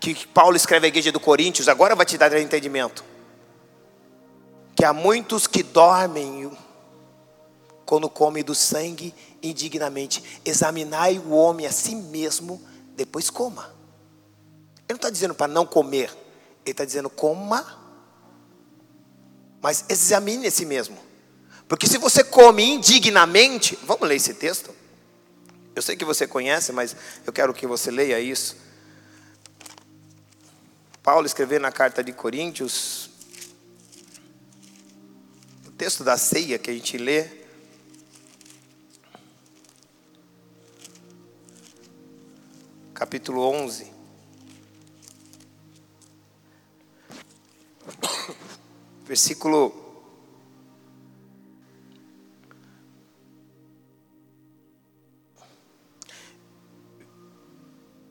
[0.00, 3.04] que Paulo escreve à igreja do Coríntios, agora vai te dar entendimento.
[4.74, 6.50] Que há muitos que dormem
[7.84, 10.40] quando comem do sangue indignamente.
[10.44, 12.60] Examinai o homem a si mesmo,
[12.96, 13.74] depois coma.
[14.88, 16.10] Ele não está dizendo para não comer,
[16.64, 17.78] ele está dizendo coma,
[19.60, 20.98] mas examine a si mesmo.
[21.68, 24.74] Porque se você come indignamente, vamos ler esse texto?
[25.74, 28.56] Eu sei que você conhece, mas eu quero que você leia isso.
[31.02, 33.10] Paulo escreveu na carta de Coríntios,
[35.66, 37.45] o texto da ceia que a gente lê,
[42.96, 43.92] capítulo 11.
[49.04, 49.84] Versículo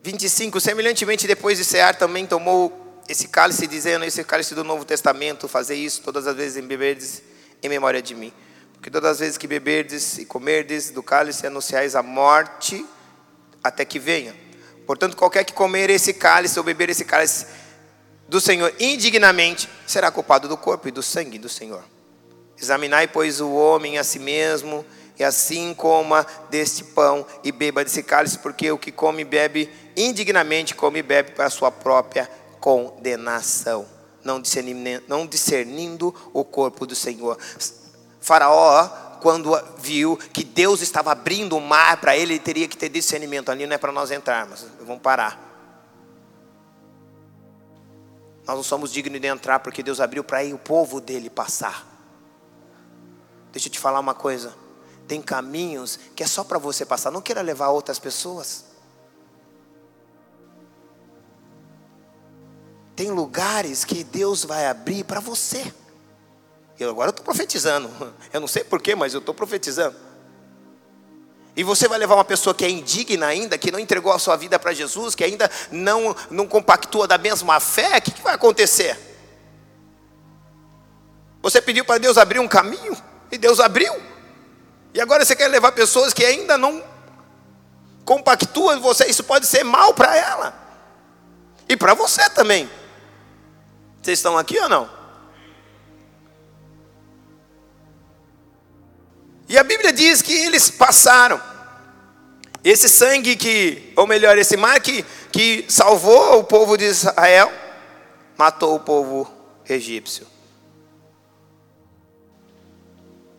[0.04, 5.48] 25, semelhantemente depois de cear também tomou esse cálice, dizendo, esse cálice do Novo Testamento,
[5.48, 7.24] fazer isso todas as vezes em beberdes
[7.60, 8.32] em memória de mim.
[8.74, 12.86] Porque todas as vezes que beberdes e comerdes do cálice, anunciais a morte
[13.64, 14.45] até que venha.
[14.86, 17.46] Portanto, qualquer que comer esse cálice ou beber esse cálice
[18.28, 21.84] do Senhor indignamente, será culpado do corpo e do sangue do Senhor.
[22.60, 24.84] Examinai, pois, o homem a si mesmo,
[25.18, 29.70] e assim coma deste pão e beba desse cálice, porque o que come e bebe
[29.96, 33.86] indignamente come e bebe para a sua própria condenação,
[34.24, 37.38] não discernindo, não discernindo o corpo do Senhor.
[38.20, 38.88] Faraó,
[39.20, 43.50] quando viu que Deus estava abrindo o mar para ele, ele teria que ter discernimento.
[43.50, 45.46] Ali não é para nós entrarmos, vamos parar.
[48.46, 51.84] Nós não somos dignos de entrar porque Deus abriu para o povo dele passar.
[53.50, 54.54] Deixa eu te falar uma coisa.
[55.08, 57.10] Tem caminhos que é só para você passar.
[57.10, 58.66] Não queira levar outras pessoas.
[62.94, 65.72] Tem lugares que Deus vai abrir para você.
[66.78, 67.90] Eu agora estou profetizando.
[68.32, 69.96] Eu não sei porquê, mas eu estou profetizando.
[71.56, 74.36] E você vai levar uma pessoa que é indigna ainda, que não entregou a sua
[74.36, 78.34] vida para Jesus, que ainda não, não compactua da mesma fé, o que, que vai
[78.34, 78.98] acontecer?
[81.40, 82.94] Você pediu para Deus abrir um caminho,
[83.32, 83.94] e Deus abriu.
[84.92, 86.84] E agora você quer levar pessoas que ainda não
[88.04, 90.54] compactuam você, isso pode ser mal para ela.
[91.66, 92.70] E para você também.
[94.02, 94.95] Vocês estão aqui ou não?
[99.48, 101.40] E a Bíblia diz que eles passaram.
[102.64, 107.52] Esse sangue que, ou melhor, esse mar que, que salvou o povo de Israel,
[108.36, 109.30] matou o povo
[109.68, 110.26] egípcio.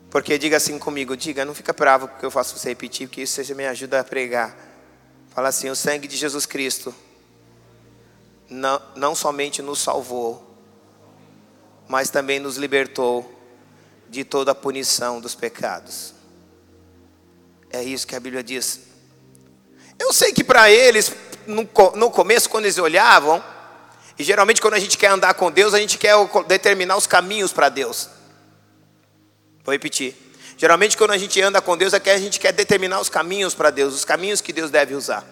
[0.09, 3.55] Porque diga assim comigo, diga, não fica bravo porque eu faço você repetir, porque isso
[3.55, 4.55] me ajuda a pregar.
[5.35, 6.95] Fala assim, o sangue de Jesus Cristo
[8.49, 10.57] não, não somente nos salvou,
[11.87, 13.36] mas também nos libertou
[14.09, 16.13] de toda a punição dos pecados.
[17.69, 18.81] É isso que a Bíblia diz.
[19.99, 21.11] Eu sei que para eles,
[21.45, 21.65] no,
[22.11, 23.43] começo, quando eles olhavam,
[24.17, 26.15] e geralmente quando a gente quer andar com Deus, a gente quer
[26.47, 28.09] determinar os caminhos para Deus.
[29.63, 30.15] Vou repetir.
[30.57, 33.53] Geralmente, quando a gente anda com Deus, é que a gente quer determinar os caminhos
[33.53, 35.25] para Deus, os caminhos que Deus deve usar.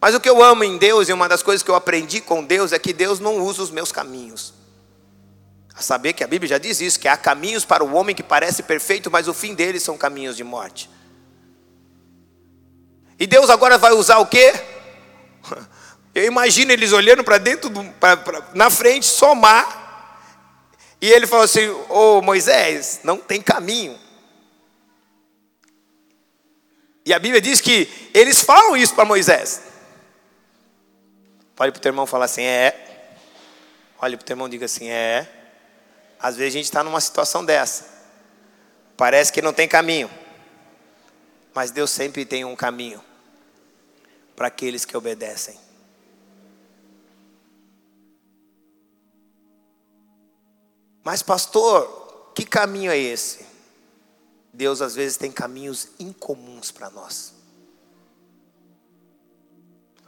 [0.00, 2.42] Mas o que eu amo em Deus, e uma das coisas que eu aprendi com
[2.42, 4.52] Deus, é que Deus não usa os meus caminhos.
[5.74, 8.22] A saber que a Bíblia já diz isso: que há caminhos para o homem que
[8.22, 10.90] parece perfeito, mas o fim deles são caminhos de morte.
[13.18, 14.52] E Deus agora vai usar o quê?
[16.14, 19.82] Eu imagino eles olhando para dentro, do, pra, pra, na frente, somar
[21.02, 23.98] e ele falou assim: Ô oh, Moisés, não tem caminho.
[27.04, 29.62] E a Bíblia diz que eles falam isso para Moisés.
[31.58, 33.16] Olhe para o teu irmão e fala assim: é.
[34.00, 35.28] Olhe para o teu irmão e diga assim: é.
[36.22, 37.84] Às vezes a gente está numa situação dessa.
[38.96, 40.08] Parece que não tem caminho.
[41.52, 43.02] Mas Deus sempre tem um caminho
[44.36, 45.58] para aqueles que obedecem.
[51.02, 53.44] Mas, pastor, que caminho é esse?
[54.52, 57.34] Deus às vezes tem caminhos incomuns para nós.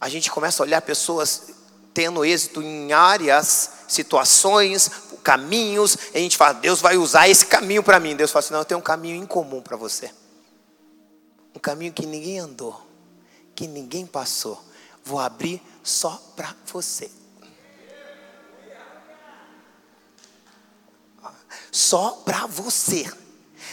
[0.00, 1.63] A gente começa a olhar pessoas
[1.94, 4.90] tendo êxito em áreas, situações,
[5.22, 8.14] caminhos, a gente fala, Deus vai usar esse caminho para mim.
[8.14, 10.10] Deus fala assim: não, eu tenho um caminho incomum para você.
[11.54, 12.84] Um caminho que ninguém andou,
[13.54, 14.62] que ninguém passou.
[15.04, 17.10] Vou abrir só para você.
[21.74, 23.04] só para você.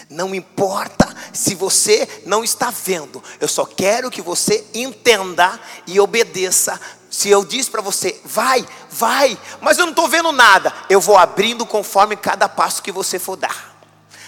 [0.09, 6.81] Não importa se você não está vendo, eu só quero que você entenda e obedeça
[7.11, 11.17] Se eu disse para você, vai, vai, mas eu não estou vendo nada, eu vou
[11.17, 13.69] abrindo conforme cada passo que você for dar.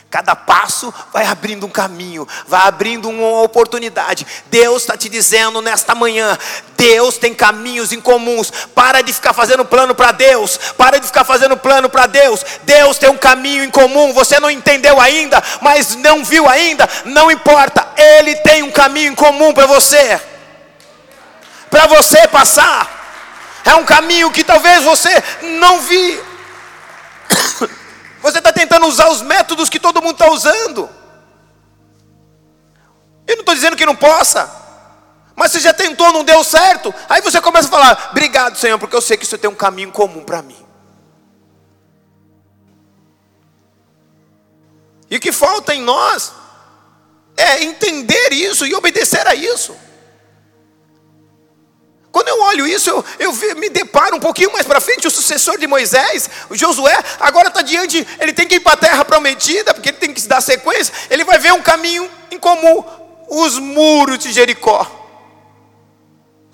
[0.09, 4.27] Cada passo vai abrindo um caminho, vai abrindo uma oportunidade.
[4.45, 6.37] Deus está te dizendo nesta manhã:
[6.77, 8.51] Deus tem caminhos incomuns.
[8.75, 10.59] Para de ficar fazendo plano para Deus.
[10.77, 12.45] Para de ficar fazendo plano para Deus.
[12.61, 14.13] Deus tem um caminho em comum.
[14.13, 16.87] Você não entendeu ainda, mas não viu ainda.
[17.05, 17.87] Não importa.
[17.97, 20.21] Ele tem um caminho em comum para você.
[21.73, 23.01] Para você passar.
[23.65, 25.09] É um caminho que talvez você
[25.57, 26.23] não viu.
[28.21, 30.89] Você está tentando usar os métodos que todo mundo está usando.
[33.27, 34.49] Eu não estou dizendo que não possa.
[35.35, 36.93] Mas você já tentou, não deu certo.
[37.09, 39.91] Aí você começa a falar: Obrigado, Senhor, porque eu sei que isso tem um caminho
[39.91, 40.65] comum para mim.
[45.09, 46.31] E o que falta em nós
[47.35, 49.75] é entender isso e obedecer a isso.
[52.13, 55.57] Quando eu olho isso, eu, eu me deparo um pouquinho mais para frente, o sucessor
[55.57, 59.73] de Moisés, o Josué, agora está diante, ele tem que ir para a terra prometida,
[59.73, 62.85] porque ele tem que dar sequência, ele vai ver um caminho em comum,
[63.27, 64.85] os muros de Jericó.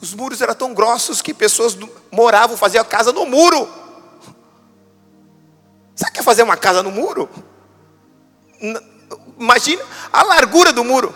[0.02, 1.78] Os muros eram tão grossos que pessoas
[2.10, 3.68] moravam, faziam casa no muro.
[5.94, 7.30] Sabe o que é fazer uma casa no muro?
[9.38, 9.84] Imagina
[10.14, 11.14] a largura do muro.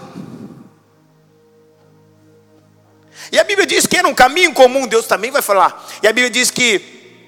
[3.34, 5.84] E a Bíblia diz que era um caminho comum, Deus também vai falar.
[6.04, 7.26] E a Bíblia diz que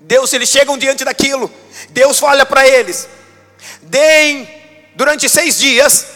[0.00, 1.52] Deus, eles chegam diante daquilo,
[1.90, 3.06] Deus fala para eles:
[3.82, 4.48] deem
[4.94, 6.06] durante seis dias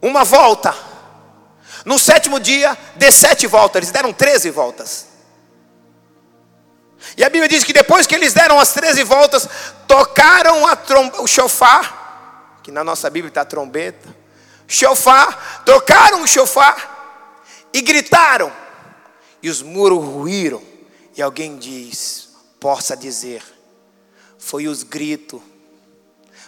[0.00, 0.74] uma volta.
[1.84, 3.80] No sétimo dia, dê sete voltas.
[3.80, 5.08] Eles deram treze voltas.
[7.18, 9.46] E a Bíblia diz que depois que eles deram as treze voltas,
[9.86, 10.78] tocaram a
[11.20, 14.21] o chofar, que na nossa Bíblia está trombeta
[14.66, 16.92] chofar, tocaram o chofar
[17.72, 18.52] e gritaram,
[19.42, 20.62] e os muros ruíram.
[21.16, 23.42] E alguém diz, possa dizer,
[24.38, 25.40] foi os gritos,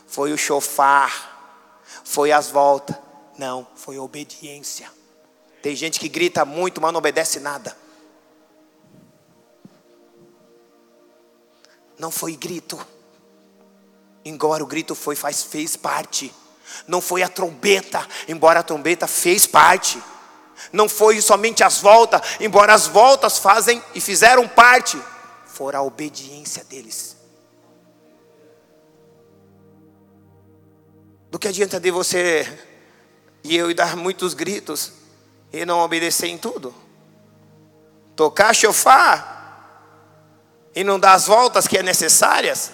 [0.06, 2.96] foi o chofar, foi as voltas.
[3.36, 4.90] Não, foi obediência.
[5.60, 7.76] Tem gente que grita muito, mas não obedece nada.
[11.98, 12.78] Não foi grito.
[14.24, 16.32] Embora o grito foi, faz, fez parte
[16.86, 20.02] não foi a trombeta, embora a trombeta fez parte.
[20.72, 25.00] Não foi somente as voltas, embora as voltas fazem e fizeram parte.
[25.46, 27.16] Foi a obediência deles.
[31.30, 32.46] Do que adianta de você
[33.42, 34.92] e eu dar muitos gritos
[35.52, 36.74] e não obedecer em tudo?
[38.14, 39.34] Tocar chofar
[40.74, 42.70] e não dar as voltas que é necessárias?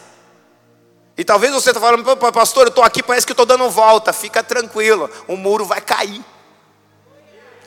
[1.21, 4.11] E talvez você está falando, pastor, eu estou aqui, parece que estou dando volta.
[4.11, 6.25] Fica tranquilo, o muro vai cair.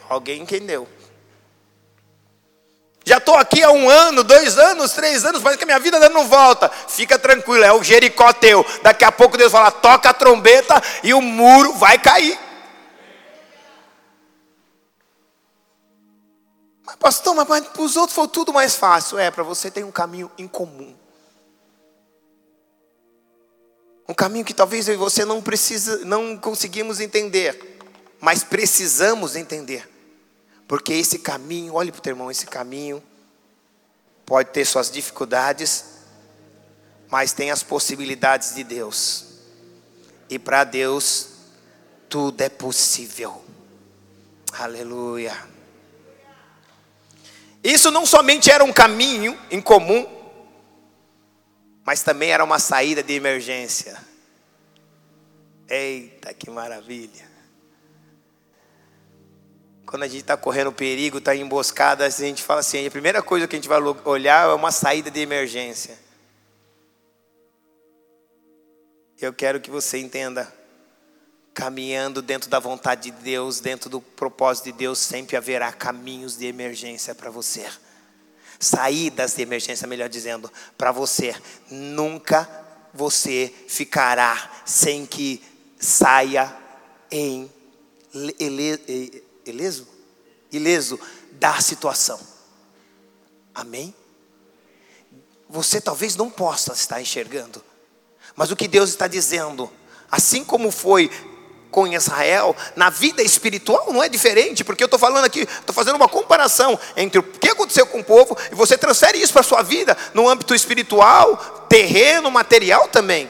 [0.09, 0.89] Alguém entendeu?
[3.05, 5.99] Já estou aqui há um ano, dois anos, três anos, parece que a minha vida
[5.99, 6.67] dando volta.
[6.67, 8.65] Fica tranquilo, é o Jericó teu.
[8.81, 12.39] Daqui a pouco Deus fala, toca a trombeta e o muro vai cair.
[16.83, 19.19] Mas pastor, mas para os outros foi tudo mais fácil.
[19.19, 21.02] É, para você tem um caminho em comum.
[24.07, 27.79] Um caminho que talvez eu e você não precisa, não conseguimos entender,
[28.19, 29.89] mas precisamos entender.
[30.67, 33.01] Porque esse caminho, olhe para o teu irmão, esse caminho
[34.25, 35.85] pode ter suas dificuldades,
[37.09, 39.25] mas tem as possibilidades de Deus.
[40.29, 41.27] E para Deus
[42.09, 43.43] tudo é possível.
[44.51, 45.35] Aleluia.
[47.63, 50.05] Isso não somente era um caminho em comum,
[51.85, 53.97] mas também era uma saída de emergência.
[55.67, 57.31] Eita, que maravilha!
[59.85, 63.47] Quando a gente está correndo perigo, está emboscada, a gente fala assim: a primeira coisa
[63.47, 65.97] que a gente vai olhar é uma saída de emergência.
[69.19, 70.53] Eu quero que você entenda,
[71.53, 76.45] caminhando dentro da vontade de Deus, dentro do propósito de Deus, sempre haverá caminhos de
[76.45, 77.69] emergência para você
[78.59, 81.35] saídas de emergência, melhor dizendo, para você.
[81.69, 82.49] Nunca
[82.93, 85.43] você ficará sem que
[85.79, 86.55] saia
[87.11, 87.51] em
[89.45, 89.87] ileso,
[90.51, 90.99] ileso
[91.31, 92.19] da situação.
[93.53, 93.93] Amém?
[95.49, 97.63] Você talvez não possa estar enxergando,
[98.35, 99.71] mas o que Deus está dizendo,
[100.09, 101.11] assim como foi
[101.73, 105.95] com Israel, na vida espiritual não é diferente, porque eu estou falando aqui, estou fazendo
[105.95, 109.43] uma comparação entre o que aconteceu com o povo e você transfere isso para a
[109.43, 111.35] sua vida no âmbito espiritual,
[111.67, 113.27] terreno, material também.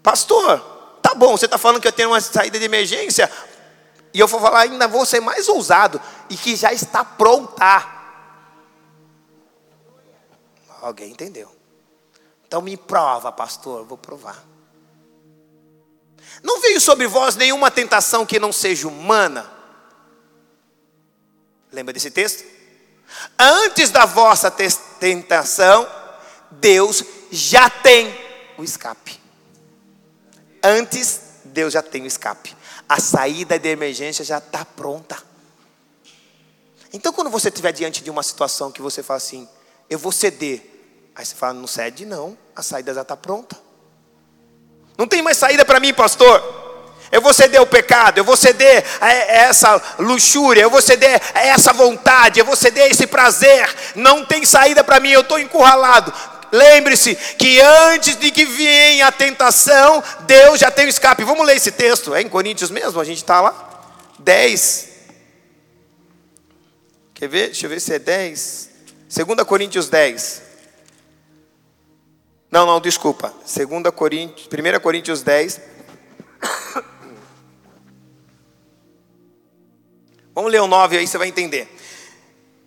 [0.00, 0.60] Pastor,
[1.02, 3.30] tá bom, você está falando que eu tenho uma saída de emergência,
[4.14, 7.84] E eu vou falar ainda vou ser mais ousado e que já está pronta.
[10.80, 11.57] Alguém entendeu?
[12.48, 14.42] Então me prova, pastor, vou provar.
[16.42, 19.48] Não veio sobre vós nenhuma tentação que não seja humana.
[21.70, 22.44] Lembra desse texto?
[23.38, 25.86] Antes da vossa tentação,
[26.50, 28.18] Deus já tem
[28.56, 29.20] o escape.
[30.62, 32.56] Antes, Deus já tem o escape.
[32.88, 35.22] A saída de emergência já está pronta.
[36.92, 39.46] Então, quando você estiver diante de uma situação que você fala assim,
[39.90, 40.77] eu vou ceder.
[41.18, 43.56] Aí você fala, não cede não, a saída já está pronta.
[44.96, 46.40] Não tem mais saída para mim, pastor.
[47.10, 51.44] Eu vou ceder o pecado, eu vou ceder a essa luxúria, eu vou ceder a
[51.44, 53.68] essa vontade, eu vou ceder esse prazer.
[53.96, 56.14] Não tem saída para mim, eu estou encurralado.
[56.52, 61.24] Lembre-se que antes de que venha a tentação, Deus já tem o escape.
[61.24, 63.00] Vamos ler esse texto, é em Coríntios mesmo?
[63.00, 63.82] A gente está lá?
[64.20, 64.88] 10.
[67.12, 67.46] Quer ver?
[67.46, 68.68] Deixa eu ver se é 10.
[69.08, 70.47] 2 Coríntios 10.
[72.50, 73.32] Não, não, desculpa.
[73.44, 75.60] 2 Coríntios, 1 Coríntios 10.
[80.34, 81.68] Vamos ler o 9 aí você vai entender.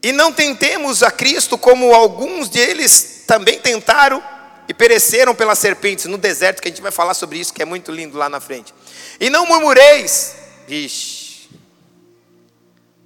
[0.03, 4.21] E não tentemos a Cristo como alguns deles também tentaram
[4.67, 7.65] e pereceram pelas serpentes no deserto, que a gente vai falar sobre isso, que é
[7.65, 8.73] muito lindo lá na frente.
[9.19, 10.36] E não murmureis,
[10.67, 11.49] vixe,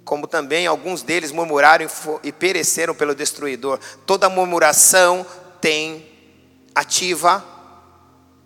[0.04, 1.86] como também alguns deles murmuraram
[2.22, 3.78] e pereceram pelo destruidor.
[4.06, 5.26] Toda murmuração
[5.60, 6.15] tem
[6.76, 7.42] ativa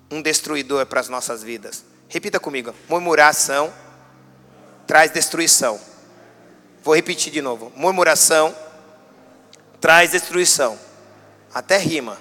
[0.09, 1.85] um destruidor para as nossas vidas.
[2.09, 3.75] Repita comigo: murmuração
[4.87, 5.81] traz destruição.
[6.85, 8.55] Vou repetir de novo: murmuração
[9.81, 10.79] traz destruição.
[11.53, 12.17] Até rima.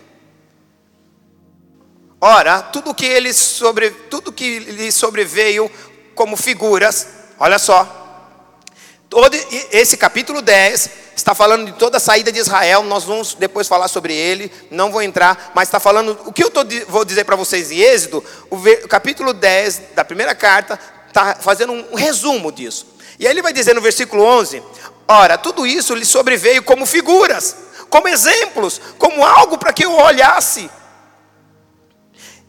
[2.20, 5.72] Ora, tudo que ele sobre, tudo que lhe sobreveio
[6.16, 7.08] como figuras,
[7.38, 7.96] olha só.
[9.10, 9.36] Todo
[9.72, 10.90] esse capítulo 10
[11.20, 14.92] está falando de toda a saída de Israel, nós vamos depois falar sobre ele, não
[14.92, 18.24] vou entrar, mas está falando, o que eu tô, vou dizer para vocês em Êxodo,
[18.50, 22.88] o, o capítulo 10 da primeira carta, está fazendo um, um resumo disso.
[23.20, 24.64] E aí ele vai dizer no versículo 11:
[25.08, 27.56] Ora, tudo isso lhe sobreveio como figuras,
[27.90, 30.70] como exemplos, como algo para que eu olhasse.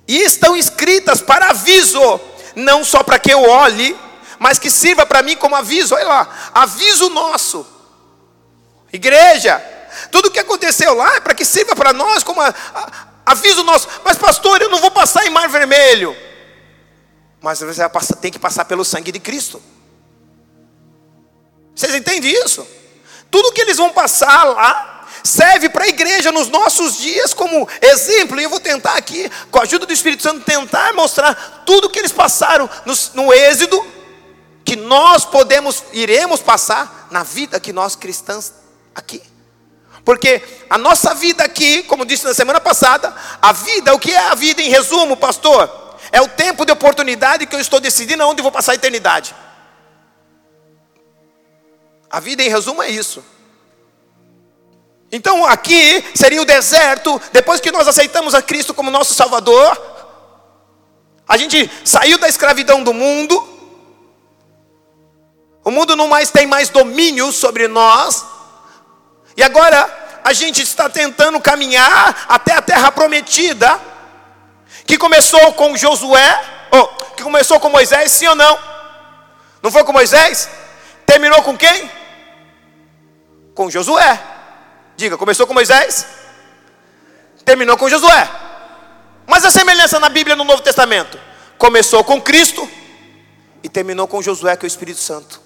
[0.06, 2.20] E estão escritas para aviso,
[2.54, 3.98] não só para que eu olhe,
[4.38, 5.94] mas que sirva para mim como aviso.
[5.94, 7.79] Olha lá, aviso nosso.
[8.93, 9.62] Igreja,
[10.11, 13.62] tudo o que aconteceu lá é para que sirva para nós como a, a, aviso
[13.62, 13.88] nosso.
[14.05, 16.16] Mas pastor, eu não vou passar em mar vermelho.
[17.41, 19.62] Mas você tem que passar pelo sangue de Cristo.
[21.74, 22.66] Vocês entendem isso?
[23.30, 28.38] Tudo que eles vão passar lá serve para a igreja nos nossos dias como exemplo.
[28.41, 31.99] E eu vou tentar aqui, com a ajuda do Espírito Santo, tentar mostrar tudo que
[31.99, 33.84] eles passaram no, no êxodo,
[34.64, 38.53] que nós podemos, iremos passar na vida que nós cristãos
[39.01, 39.22] aqui.
[40.05, 44.28] Porque a nossa vida aqui, como disse na semana passada, a vida, o que é
[44.28, 45.98] a vida em resumo, pastor?
[46.12, 49.34] É o tempo de oportunidade que eu estou decidindo onde vou passar a eternidade.
[52.11, 53.22] A vida, em resumo, é isso.
[55.12, 59.80] Então, aqui seria o deserto, depois que nós aceitamos a Cristo como nosso Salvador,
[61.28, 63.48] a gente saiu da escravidão do mundo,
[65.64, 68.24] o mundo não mais tem mais domínio sobre nós,
[69.41, 73.80] e agora a gente está tentando caminhar até a terra prometida,
[74.86, 76.41] que começou com Josué,
[77.16, 78.59] que começou com Moisés, sim ou não?
[79.62, 80.49] Não foi com Moisés?
[81.05, 81.91] Terminou com quem?
[83.61, 84.18] com Josué.
[84.97, 86.07] Diga, começou com Moisés,
[87.45, 88.26] terminou com Josué.
[89.26, 91.18] Mas a semelhança na Bíblia no Novo Testamento
[91.59, 92.66] começou com Cristo
[93.62, 95.41] e terminou com Josué, que é o Espírito Santo.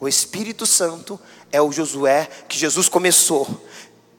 [0.00, 1.20] O Espírito Santo
[1.52, 3.68] é o Josué que Jesus começou.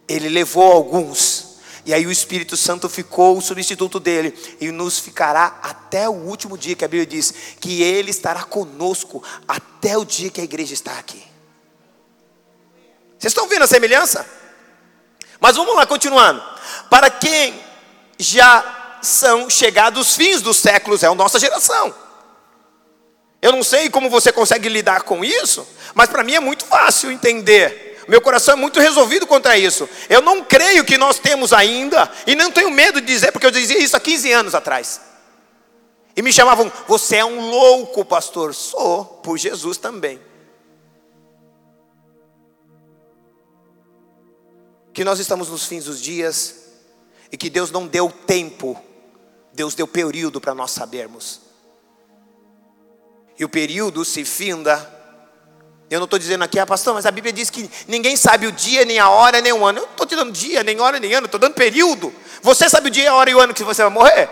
[0.07, 1.51] Ele levou alguns
[1.86, 6.57] e aí o Espírito Santo ficou o substituto dele e nos ficará até o último
[6.57, 10.73] dia que a Bíblia diz que ele estará conosco até o dia que a igreja
[10.73, 11.23] está aqui.
[13.17, 14.25] Vocês estão vendo a semelhança?
[15.39, 16.41] Mas vamos lá, continuando.
[16.89, 17.59] Para quem
[18.19, 21.93] já são chegados os fins dos séculos, é a nossa geração.
[23.42, 27.12] Eu não sei como você consegue lidar com isso, mas para mim é muito fácil
[27.12, 29.88] entender meu coração é muito resolvido contra isso.
[30.10, 33.52] Eu não creio que nós temos ainda, e não tenho medo de dizer, porque eu
[33.52, 35.00] dizia isso há 15 anos atrás.
[36.16, 38.54] E me chamavam, você é um louco, pastor.
[38.54, 40.20] Sou, por Jesus também.
[44.94, 46.56] Que nós estamos nos fins dos dias
[47.32, 48.78] e que Deus não deu tempo,
[49.54, 51.41] Deus deu período para nós sabermos.
[53.42, 54.88] E o período se finda.
[55.89, 58.52] Eu não estou dizendo aqui, ah, pastor, mas a Bíblia diz que ninguém sabe o
[58.52, 59.80] dia, nem a hora, nem o ano.
[59.80, 62.14] Eu não estou te dando dia, nem hora, nem ano, estou dando período.
[62.44, 64.30] Você sabe o dia, a hora e o ano que você vai morrer?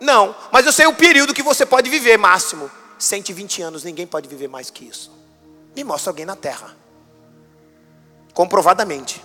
[0.00, 2.68] Não, mas eu sei o período que você pode viver máximo.
[2.98, 5.12] 120 anos, ninguém pode viver mais que isso.
[5.76, 6.76] Me mostra alguém na terra.
[8.32, 9.22] Comprovadamente.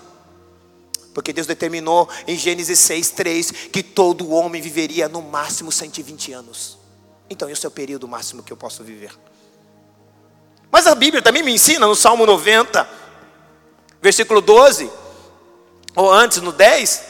[1.15, 6.78] Porque Deus determinou em Gênesis 6, 3 que todo homem viveria no máximo 120 anos.
[7.29, 9.11] Então, esse é o período máximo que eu posso viver.
[10.71, 12.87] Mas a Bíblia também me ensina no Salmo 90,
[14.01, 14.89] versículo 12,
[15.95, 17.03] ou antes no 10,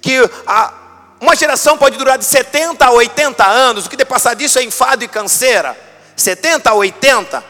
[0.00, 0.74] que a,
[1.20, 5.04] uma geração pode durar de 70 a 80 anos, o que passar disso é enfado
[5.04, 5.78] e canseira.
[6.16, 7.44] 70 a 80.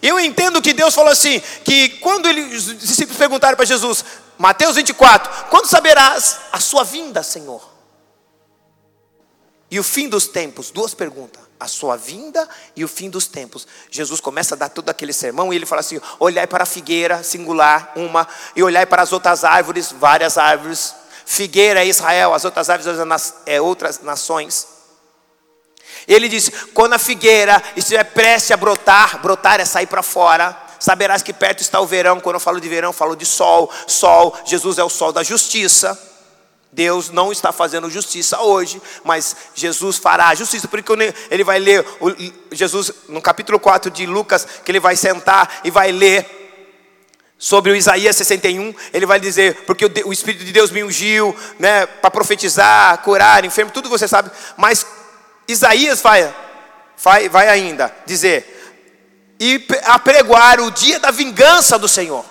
[0.00, 4.04] E eu entendo que Deus falou assim: que quando ele, os discípulos perguntaram para Jesus,
[4.36, 7.77] Mateus 24: Quando saberás a sua vinda, Senhor?
[9.70, 13.66] E o fim dos tempos, duas perguntas: a sua vinda e o fim dos tempos.
[13.90, 17.22] Jesus começa a dar todo aquele sermão e ele fala assim: olhai para a figueira,
[17.22, 20.94] singular, uma, e olhai para as outras árvores, várias árvores.
[21.26, 24.66] Figueira é Israel, as outras árvores é outras nações.
[26.06, 30.64] Ele diz: quando a figueira estiver prestes a brotar, brotar é sair para fora.
[30.80, 32.20] Saberás que perto está o verão.
[32.20, 33.70] Quando eu falo de verão, eu falo de sol.
[33.86, 36.07] Sol, Jesus é o sol da justiça.
[36.70, 40.92] Deus não está fazendo justiça hoje, mas Jesus fará justiça, porque
[41.30, 41.84] ele vai ler,
[42.52, 46.38] Jesus, no capítulo 4 de Lucas, que ele vai sentar e vai ler
[47.38, 51.86] sobre o Isaías 61, ele vai dizer, porque o Espírito de Deus me ungiu, né,
[51.86, 54.84] para profetizar, curar, enfermo, tudo você sabe, mas
[55.46, 56.34] Isaías vai,
[57.02, 58.56] vai, vai ainda dizer,
[59.40, 62.24] e apregoar o dia da vingança do Senhor.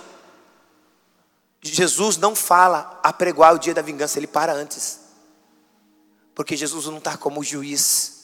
[1.74, 5.00] Jesus não fala apregoar o dia da vingança, ele para antes.
[6.36, 8.18] Porque Jesus não está como juiz.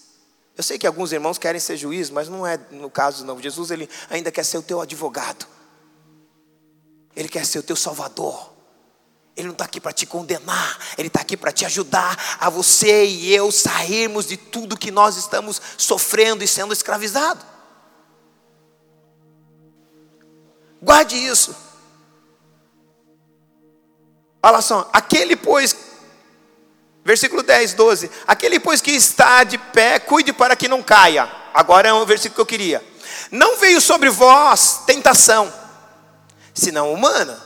[0.55, 3.41] Eu sei que alguns irmãos querem ser juiz, mas não é no caso não.
[3.41, 5.47] Jesus ele ainda quer ser o teu advogado.
[7.15, 8.53] Ele quer ser o teu salvador.
[9.35, 13.05] Ele não está aqui para te condenar, Ele está aqui para te ajudar a você
[13.05, 17.43] e eu sairmos de tudo que nós estamos sofrendo e sendo escravizados.
[20.79, 21.55] Guarde isso.
[24.45, 25.73] Olha só, aquele pois,
[27.05, 31.31] versículo 10, 12: aquele pois que está de pé, cuide para que não caia.
[31.53, 32.83] Agora é um versículo que eu queria.
[33.31, 35.51] Não veio sobre vós tentação,
[36.53, 37.41] senão humana.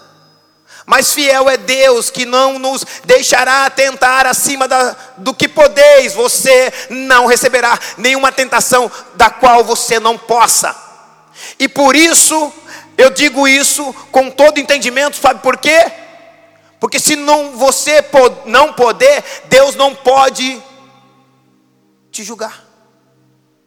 [0.88, 6.14] Mas fiel é Deus que não nos deixará tentar acima da, do que podeis.
[6.14, 10.76] Você não receberá nenhuma tentação da qual você não possa.
[11.60, 12.52] E por isso,
[12.98, 16.07] eu digo isso com todo entendimento, sabe por quê?
[16.80, 18.04] Porque se não você
[18.46, 20.62] não poder, Deus não pode
[22.12, 22.66] te julgar.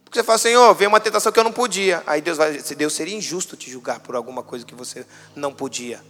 [0.05, 2.03] Porque você fala, Senhor, veio uma tentação que eu não podia.
[2.07, 5.07] Aí Deus vai Deus seria injusto te julgar por alguma coisa que você
[5.37, 6.03] não podia.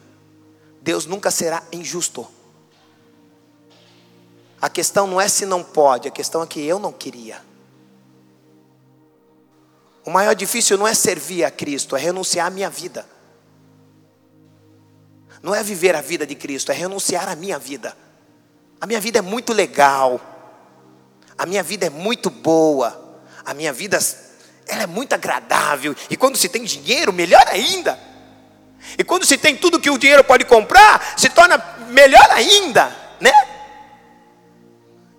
[0.81, 2.27] Deus nunca será injusto.
[4.61, 7.43] A questão não é se não pode, a questão é que eu não queria.
[10.05, 13.07] O maior difícil não é servir a Cristo, é renunciar à minha vida.
[15.43, 17.97] Não é viver a vida de Cristo, é renunciar à minha vida.
[18.81, 20.21] A minha vida é muito legal.
[21.37, 23.23] A minha vida é muito boa.
[23.45, 23.99] A minha vida
[24.67, 25.95] ela é muito agradável.
[26.09, 27.99] E quando se tem dinheiro, melhor ainda.
[28.99, 33.33] E quando se tem tudo que o dinheiro pode comprar, se torna melhor ainda, né?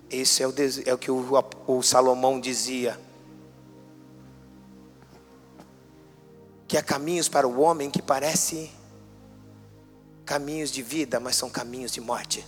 [0.10, 0.54] Esse é o,
[0.86, 3.00] é o que o, o Salomão dizia.
[6.68, 8.72] Que há caminhos para o homem que parece
[10.32, 12.48] caminhos de vida, mas são caminhos de morte.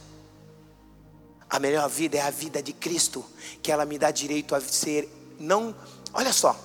[1.50, 3.26] A melhor vida é a vida de Cristo,
[3.62, 5.76] que ela me dá direito a ser não,
[6.14, 6.58] olha só.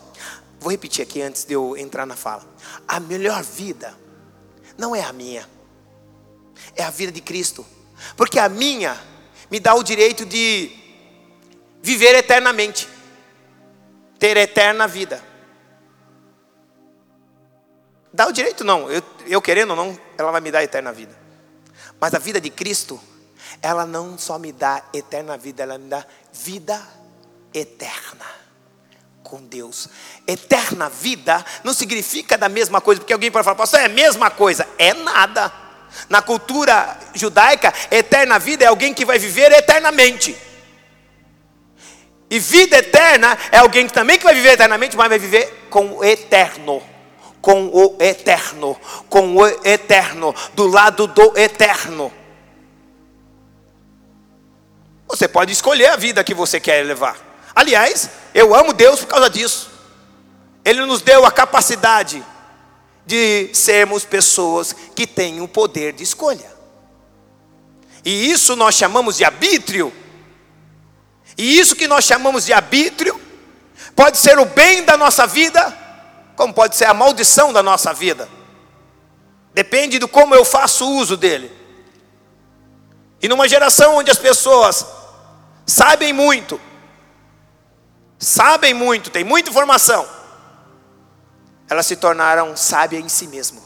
[0.61, 2.49] Vou repetir aqui antes de eu entrar na fala.
[2.87, 3.99] A melhor vida
[4.77, 5.45] não é a minha.
[6.77, 7.67] É a vida de Cristo.
[8.17, 8.97] Porque a minha
[9.51, 10.71] me dá o direito de
[11.83, 12.89] viver eternamente.
[14.21, 15.21] Ter eterna vida.
[18.19, 18.91] Dá o direito, não.
[18.91, 21.17] Eu, eu querendo ou não, ela vai me dar eterna vida.
[22.01, 23.01] Mas a vida de Cristo,
[23.63, 26.83] ela não só me dá eterna vida, ela me dá vida
[27.55, 28.27] eterna
[29.23, 29.89] com Deus.
[30.27, 34.33] Eterna vida não significa da mesma coisa, porque alguém pode falar, pastor, é a mesma
[34.33, 34.67] coisa.
[34.77, 35.53] É nada.
[36.09, 40.37] Na cultura judaica, eterna vida é alguém que vai viver eternamente.
[42.29, 45.99] E vida eterna é alguém que também que vai viver eternamente, mas vai viver com
[45.99, 46.98] o eterno
[47.41, 48.77] com o eterno,
[49.09, 52.13] com o eterno, do lado do eterno.
[55.09, 57.17] Você pode escolher a vida que você quer levar.
[57.55, 59.71] Aliás, eu amo Deus por causa disso.
[60.65, 62.25] Ele nos deu a capacidade
[63.07, 66.53] de sermos pessoas que têm o poder de escolha.
[68.05, 69.93] E isso nós chamamos de arbítrio.
[71.37, 73.19] E isso que nós chamamos de arbítrio
[73.97, 75.77] pode ser o bem da nossa vida,
[76.39, 78.29] como pode ser a maldição da nossa vida.
[79.53, 81.51] Depende do como eu faço uso dele.
[83.21, 84.87] E numa geração onde as pessoas
[85.67, 86.61] sabem muito,
[88.21, 90.09] sabem muito, tem muita informação,
[91.69, 93.61] elas se tornaram sábias em si mesmo.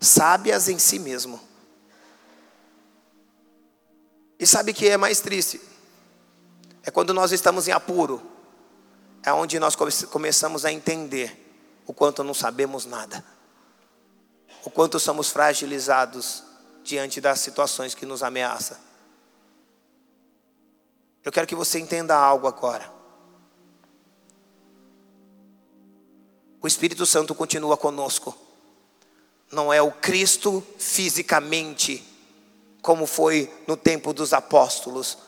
[0.00, 1.40] Sábias em si mesmo.
[4.40, 5.60] E sabe o que é mais triste?
[6.82, 8.39] É quando nós estamos em apuro,
[9.22, 11.36] é onde nós começamos a entender
[11.86, 13.24] o quanto não sabemos nada,
[14.64, 16.42] o quanto somos fragilizados
[16.84, 18.76] diante das situações que nos ameaçam.
[21.22, 22.90] Eu quero que você entenda algo agora.
[26.62, 28.36] O Espírito Santo continua conosco.
[29.50, 32.04] Não é o Cristo fisicamente,
[32.80, 35.18] como foi no tempo dos apóstolos,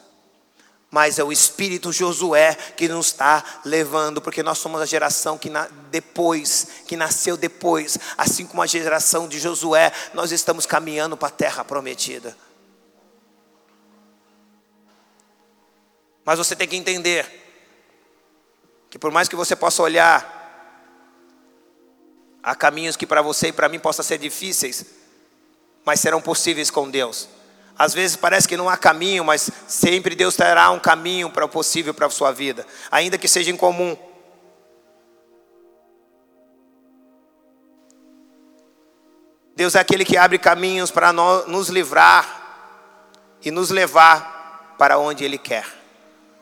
[0.93, 5.51] mas é o Espírito Josué que nos está levando, porque nós somos a geração que
[5.51, 11.27] na, depois, que nasceu depois, assim como a geração de Josué, nós estamos caminhando para
[11.27, 12.37] a terra prometida.
[16.25, 17.27] Mas você tem que entender
[18.89, 20.41] que por mais que você possa olhar
[22.43, 24.85] Há caminhos que para você e para mim possam ser difíceis,
[25.85, 27.29] mas serão possíveis com Deus.
[27.79, 31.49] Às vezes parece que não há caminho, mas sempre Deus terá um caminho para o
[31.49, 33.97] possível para a sua vida, ainda que seja incomum.
[39.55, 42.43] Deus é aquele que abre caminhos para nos livrar
[43.43, 45.67] e nos levar para onde Ele quer.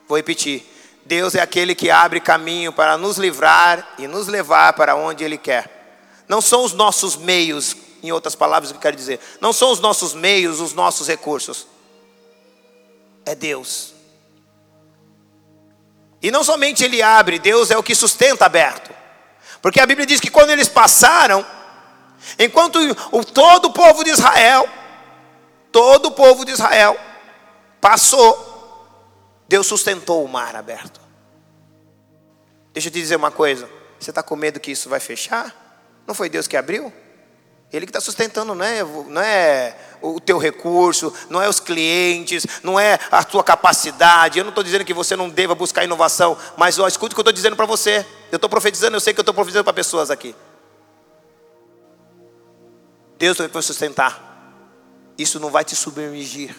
[0.08, 0.64] Vou repetir.
[1.04, 5.36] Deus é aquele que abre caminho para nos livrar e nos levar para onde Ele
[5.36, 6.24] quer.
[6.28, 9.20] Não são os nossos meios, em outras palavras, o que eu quero dizer.
[9.40, 11.66] Não são os nossos meios, os nossos recursos.
[13.24, 13.94] É Deus.
[16.22, 18.90] E não somente Ele abre, Deus é o que sustenta aberto.
[19.62, 21.44] Porque a Bíblia diz que quando eles passaram,
[22.38, 22.78] enquanto
[23.12, 24.68] o, todo o povo de Israel,
[25.70, 26.98] todo o povo de Israel
[27.80, 28.48] passou,
[29.48, 31.00] Deus sustentou o mar aberto.
[32.72, 35.54] Deixa eu te dizer uma coisa: você está com medo que isso vai fechar?
[36.06, 36.92] Não foi Deus que abriu?
[37.72, 42.44] Ele que está sustentando, não é, não é o teu recurso, não é os clientes,
[42.64, 44.38] não é a tua capacidade.
[44.38, 47.20] Eu não estou dizendo que você não deva buscar inovação, mas ó, escute o que
[47.20, 48.04] eu estou dizendo para você.
[48.32, 50.34] Eu estou profetizando, eu sei que eu estou profetizando para pessoas aqui.
[53.16, 54.30] Deus vai sustentar.
[55.16, 56.56] Isso não vai te submergir.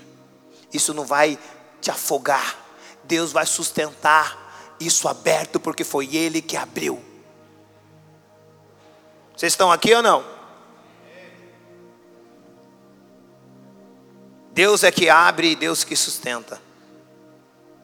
[0.72, 1.38] Isso não vai
[1.82, 2.56] te afogar.
[3.04, 7.04] Deus vai sustentar isso aberto, porque foi Ele que abriu.
[9.36, 10.41] Vocês estão aqui ou não?
[14.52, 16.62] Deus é que abre e Deus que sustenta.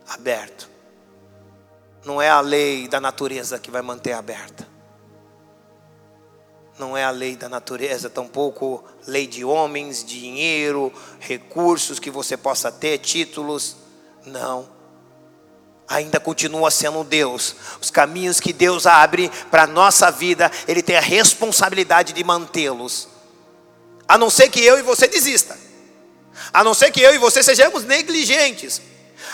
[0.07, 0.70] Aberto.
[2.05, 4.68] Não é a lei da natureza que vai manter aberta.
[6.78, 12.72] Não é a lei da natureza, tampouco lei de homens, dinheiro, recursos que você possa
[12.72, 13.78] ter, títulos.
[14.26, 14.78] Não
[15.88, 17.55] ainda continua sendo Deus.
[17.82, 23.07] Os caminhos que Deus abre para a nossa vida, Ele tem a responsabilidade de mantê-los.
[24.07, 25.57] A não ser que eu e você desista.
[26.53, 28.81] A não ser que eu e você sejamos negligentes.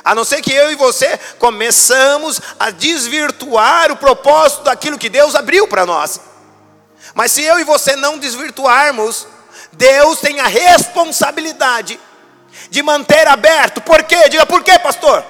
[0.04, 5.36] A não ser que eu e você começamos a desvirtuar o propósito daquilo que Deus
[5.36, 6.20] abriu para nós.
[7.14, 9.28] Mas se eu e você não desvirtuarmos,
[9.72, 12.00] Deus tem a responsabilidade
[12.70, 13.82] de manter aberto.
[13.82, 14.30] Por quê?
[14.30, 15.24] Diga por quê, pastor?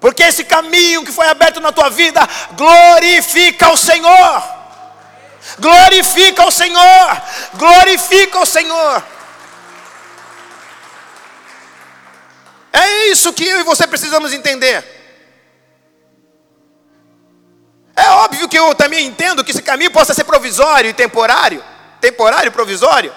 [0.00, 2.20] Porque esse caminho que foi aberto na tua vida
[2.52, 4.42] glorifica o Senhor.
[5.58, 7.22] Glorifica o Senhor.
[7.54, 9.02] Glorifica o Senhor.
[12.72, 14.82] É isso que eu e você precisamos entender.
[17.94, 21.62] É óbvio que eu também entendo que esse caminho possa ser provisório e temporário.
[22.00, 23.14] Temporário e provisório.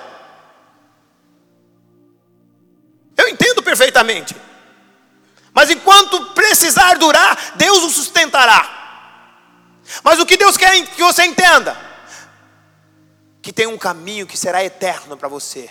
[3.16, 4.36] Eu entendo perfeitamente.
[5.54, 8.76] Mas enquanto precisar durar, Deus o sustentará.
[10.04, 11.78] Mas o que Deus quer que você entenda?
[13.42, 15.70] Que tem um caminho que será eterno para você,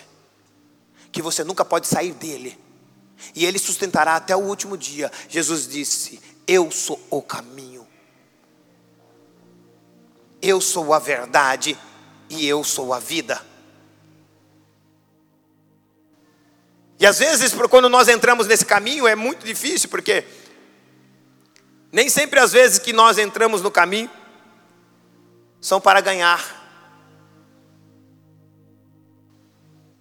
[1.13, 2.59] que você nunca pode sair dele,
[3.35, 5.11] e Ele sustentará até o último dia.
[5.29, 7.87] Jesus disse: Eu sou o caminho,
[10.41, 11.79] eu sou a verdade
[12.29, 13.41] e eu sou a vida.
[16.99, 20.25] E às vezes, quando nós entramos nesse caminho, é muito difícil, porque
[21.95, 24.11] Nem sempre as vezes que nós entramos no caminho
[25.61, 26.43] são para ganhar.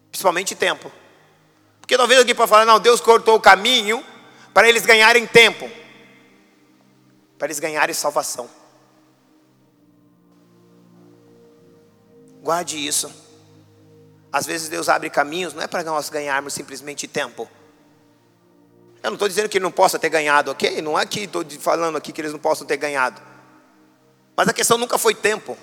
[0.09, 0.91] Principalmente tempo.
[1.93, 4.03] Porque talvez alguém para falar, não, Deus cortou o caminho
[4.51, 5.69] para eles ganharem tempo.
[7.37, 8.49] Para eles ganharem salvação.
[12.41, 13.13] Guarde isso.
[14.31, 17.47] Às vezes Deus abre caminhos, não é para nós ganharmos simplesmente tempo.
[19.03, 20.81] Eu não estou dizendo que ele não possa ter ganhado, ok?
[20.81, 23.21] Não é que estou falando aqui que eles não possam ter ganhado.
[24.35, 25.55] Mas a questão nunca foi tempo.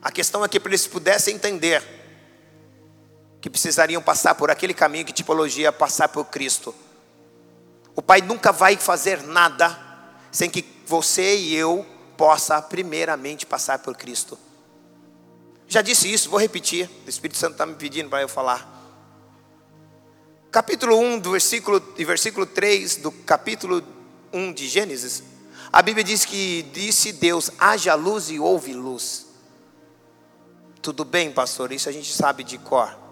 [0.00, 1.99] A questão é que para eles pudessem entender
[3.40, 6.74] que precisariam passar por aquele caminho que tipologia passar por Cristo.
[7.96, 9.78] O Pai nunca vai fazer nada
[10.30, 11.86] sem que você e eu
[12.16, 14.38] possa primeiramente passar por Cristo.
[15.66, 16.90] Já disse isso, vou repetir.
[17.06, 18.78] O Espírito Santo está me pedindo para eu falar.
[20.50, 23.82] Capítulo 1 do versículo e versículo 3 do capítulo
[24.32, 25.22] 1 de Gênesis.
[25.72, 29.26] A Bíblia diz que disse Deus: haja luz e houve luz.
[30.82, 33.09] Tudo bem, pastor, isso a gente sabe de cor.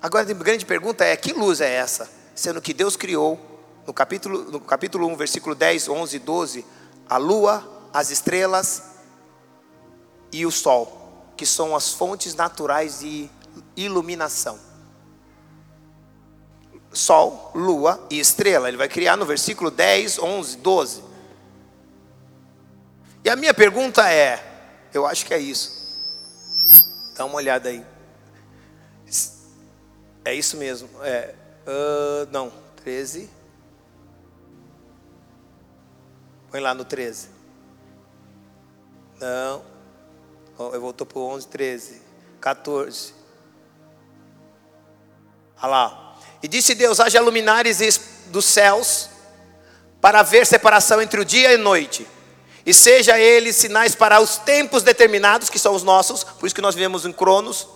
[0.00, 2.08] Agora a grande pergunta é: que luz é essa?
[2.34, 3.38] Sendo que Deus criou,
[3.86, 6.66] no capítulo, no capítulo 1, versículo 10, 11 e 12,
[7.08, 8.82] a lua, as estrelas
[10.30, 13.28] e o sol, que são as fontes naturais de
[13.76, 14.58] iluminação.
[16.92, 18.68] Sol, lua e estrela.
[18.68, 21.04] Ele vai criar no versículo 10, 11, 12.
[23.24, 25.76] E a minha pergunta é: eu acho que é isso.
[27.16, 27.97] Dá uma olhada aí.
[30.28, 30.90] É isso mesmo.
[31.02, 31.34] É,
[31.66, 32.52] uh, não,
[32.84, 33.30] 13.
[36.50, 37.30] Põe lá no 13.
[39.18, 39.64] Não.
[40.58, 42.02] Eu voltou para o 11, 13,
[42.42, 43.14] 14.
[45.62, 46.18] Olha lá.
[46.42, 47.78] E disse Deus: haja luminares
[48.26, 49.08] dos céus
[49.98, 52.06] para ver separação entre o dia e a noite.
[52.66, 56.60] E seja eles sinais para os tempos determinados, que são os nossos, por isso que
[56.60, 57.66] nós vivemos em cronos,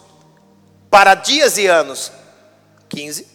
[0.91, 2.13] para dias e anos.
[2.95, 3.27] 15.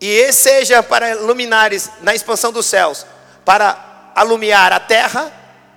[0.00, 3.06] E seja para luminares na expansão dos céus,
[3.44, 5.32] para alumiar a terra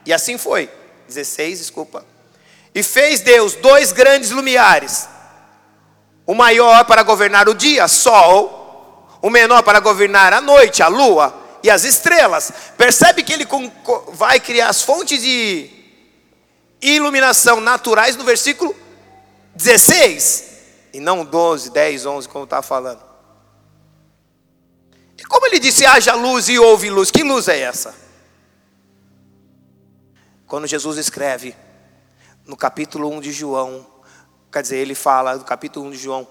[0.06, 0.70] e assim foi.
[1.08, 2.06] 16, desculpa.
[2.76, 5.08] E fez Deus dois grandes lumiares.
[6.26, 9.18] O maior para governar o dia, sol.
[9.22, 12.52] O menor para governar a noite, a lua e as estrelas.
[12.78, 13.48] Percebe que ele
[14.14, 15.70] vai criar as fontes de
[16.82, 18.76] iluminação naturais no versículo
[19.60, 20.46] 16.
[20.94, 23.04] E não 12, 10, 11, como está falando.
[25.18, 27.12] E como ele disse, haja luz e houve luz.
[27.12, 27.94] Que luz é essa?
[30.48, 31.56] Quando Jesus escreve
[32.46, 33.86] no capítulo 1 de João,
[34.52, 36.28] quer dizer, ele fala no capítulo 1 de João,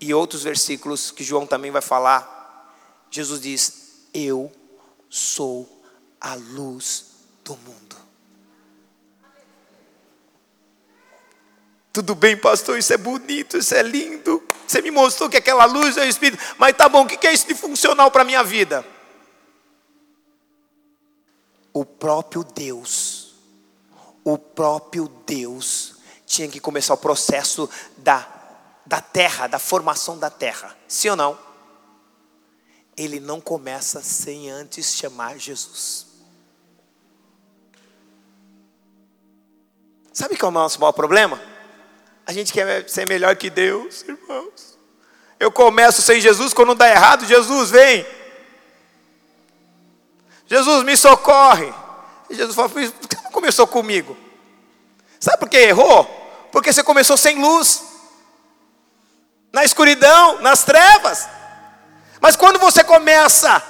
[0.00, 2.74] e outros versículos que João também vai falar,
[3.08, 4.50] Jesus diz: Eu
[5.08, 5.84] sou
[6.20, 7.04] a luz
[7.44, 7.81] do mundo.
[11.92, 14.42] Tudo bem, pastor, isso é bonito, isso é lindo.
[14.66, 17.32] Você me mostrou que aquela luz é o Espírito, mas tá bom, o que é
[17.32, 18.84] isso de funcional para a minha vida?
[21.72, 23.34] o próprio Deus,
[24.22, 28.28] o próprio Deus tinha que começar o processo da,
[28.84, 30.76] da terra, da formação da terra.
[30.86, 31.38] Sim ou não?
[32.96, 36.06] Ele não começa sem antes chamar Jesus.
[40.12, 41.40] Sabe qual é o nosso maior problema?
[42.26, 44.78] A gente quer ser melhor que Deus, irmãos.
[45.38, 48.06] Eu começo sem Jesus, quando dá errado, Jesus vem.
[50.46, 51.72] Jesus me socorre.
[52.30, 54.16] E Jesus falou: por que não começou comigo?
[55.18, 56.04] Sabe por que errou?
[56.52, 57.82] Porque você começou sem luz,
[59.52, 61.28] na escuridão, nas trevas.
[62.20, 63.62] Mas quando você começa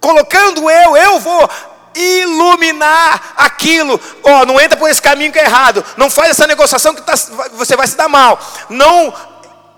[0.00, 1.50] colocando eu, eu vou
[1.98, 4.00] iluminar aquilo.
[4.22, 5.84] Ó, oh, não entra por esse caminho que é errado.
[5.96, 7.14] Não faz essa negociação que tá,
[7.52, 8.38] você vai se dar mal.
[8.70, 9.12] Não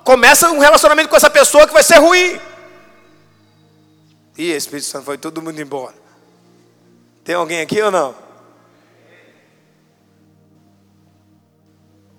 [0.04, 2.40] começa um relacionamento com essa pessoa que vai ser ruim.
[4.36, 5.94] E Espírito Santo foi todo mundo embora.
[7.24, 8.14] Tem alguém aqui ou não?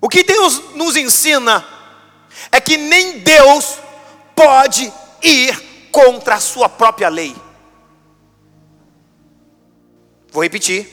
[0.00, 1.64] O que Deus nos ensina
[2.50, 3.78] é que nem Deus
[4.34, 4.92] pode
[5.22, 7.36] ir contra a sua própria lei.
[10.32, 10.88] Vou repetir.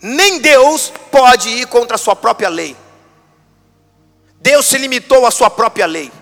[0.00, 2.76] Nem Deus pode ir contra a sua própria lei.
[4.40, 6.12] Deus se limitou à sua própria lei.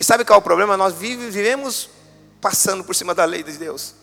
[0.00, 0.76] E sabe qual é o problema?
[0.76, 1.90] Nós vivemos
[2.40, 3.94] passando por cima da lei de Deus.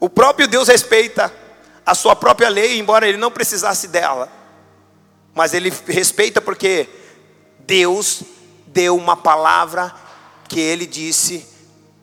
[0.00, 1.32] O próprio Deus respeita
[1.84, 4.30] a sua própria lei, embora ele não precisasse dela.
[5.34, 6.88] Mas ele respeita porque
[7.60, 8.22] Deus
[8.66, 9.92] deu uma palavra
[10.48, 11.46] que ele disse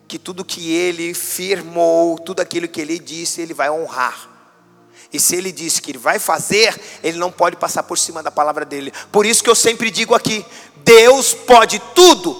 [0.06, 4.30] que tudo que ele firmou, tudo aquilo que ele disse, ele vai honrar.
[5.12, 8.30] E se ele disse que ele vai fazer, ele não pode passar por cima da
[8.30, 8.92] palavra dele.
[9.10, 10.44] Por isso que eu sempre digo aqui:
[10.84, 12.34] Deus pode tudo,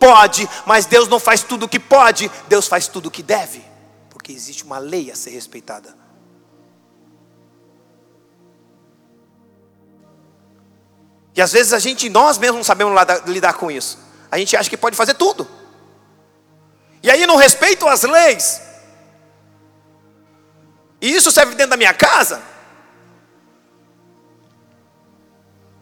[0.00, 3.62] pode, mas Deus não faz tudo o que pode, Deus faz tudo o que deve,
[4.10, 6.02] porque existe uma lei a ser respeitada.
[11.34, 12.92] E às vezes a gente, nós mesmos não sabemos
[13.26, 13.98] lidar com isso.
[14.30, 15.48] A gente acha que pode fazer tudo.
[17.02, 18.62] E aí não respeitam as leis.
[21.00, 22.40] E isso serve dentro da minha casa.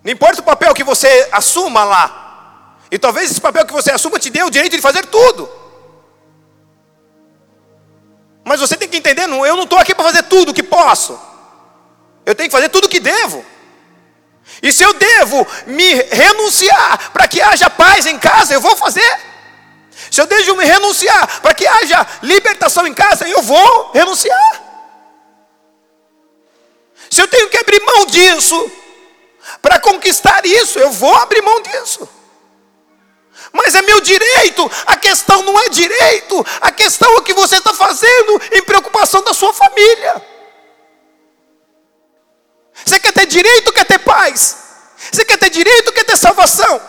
[0.03, 2.79] Não importa o papel que você assuma lá.
[2.91, 5.49] E talvez esse papel que você assuma te dê o direito de fazer tudo.
[8.43, 11.21] Mas você tem que entender, eu não estou aqui para fazer tudo o que posso.
[12.25, 13.45] Eu tenho que fazer tudo o que devo.
[14.63, 19.30] E se eu devo me renunciar para que haja paz em casa, eu vou fazer.
[20.11, 24.63] Se eu devo me renunciar para que haja libertação em casa, eu vou renunciar.
[27.11, 28.71] Se eu tenho que abrir mão disso,
[29.61, 32.09] para conquistar isso, eu vou abrir mão disso.
[33.53, 37.57] Mas é meu direito, a questão não é direito, a questão é o que você
[37.57, 40.25] está fazendo em preocupação da sua família.
[42.85, 44.57] Você quer ter direito, quer ter paz.
[45.11, 46.81] Você quer ter direito, quer ter salvação.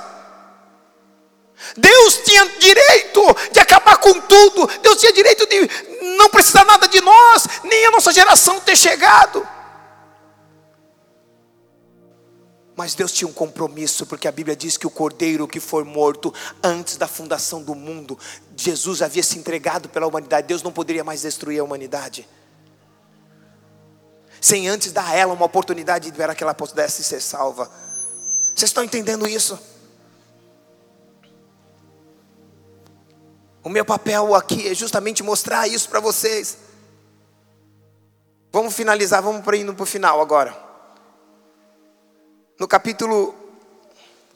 [1.78, 4.67] Deus tinha direito de acabar com tudo.
[4.82, 5.69] Deus tinha direito de
[6.17, 9.47] não precisar nada de nós, nem a nossa geração ter chegado.
[12.76, 16.34] Mas Deus tinha um compromisso, porque a Bíblia diz que o cordeiro que foi morto
[16.63, 18.17] antes da fundação do mundo,
[18.55, 22.28] Jesus havia se entregado pela humanidade, Deus não poderia mais destruir a humanidade
[24.41, 27.72] sem antes dar a ela uma oportunidade para que ela pudesse ser salva.
[28.55, 29.57] Vocês estão entendendo isso?
[33.64, 36.57] O meu papel aqui é justamente mostrar isso para vocês.
[38.51, 40.57] Vamos finalizar, vamos para indo para o final agora.
[42.59, 43.36] No capítulo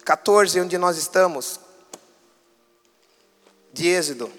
[0.03, 1.59] 14, onde nós estamos,
[3.73, 4.31] de Êxodo.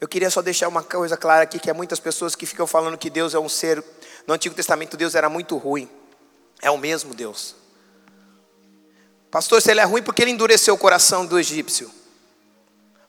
[0.00, 2.96] Eu queria só deixar uma coisa clara aqui, que é muitas pessoas que ficam falando
[2.96, 3.84] que Deus é um ser.
[4.26, 5.88] No Antigo Testamento Deus era muito ruim.
[6.60, 7.54] É o mesmo Deus.
[9.30, 11.90] Pastor, se ele é ruim, porque ele endureceu o coração do egípcio?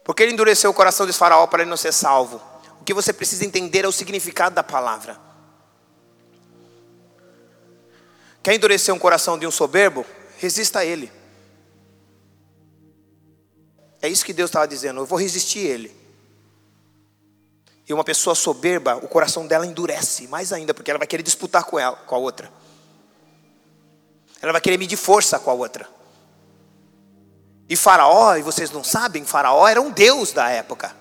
[0.03, 2.41] Porque ele endureceu o coração de Faraó para ele não ser salvo?
[2.81, 5.19] O que você precisa entender é o significado da palavra.
[8.41, 10.05] Quer endurecer um coração de um soberbo?
[10.37, 11.11] Resista a ele.
[14.01, 15.01] É isso que Deus estava dizendo.
[15.01, 15.99] Eu vou resistir a ele.
[17.87, 21.63] E uma pessoa soberba, o coração dela endurece mais ainda, porque ela vai querer disputar
[21.63, 22.51] com ela, com a outra.
[24.41, 25.87] Ela vai querer medir força com a outra.
[27.67, 30.95] E Faraó, e vocês não sabem, Faraó era um deus da época.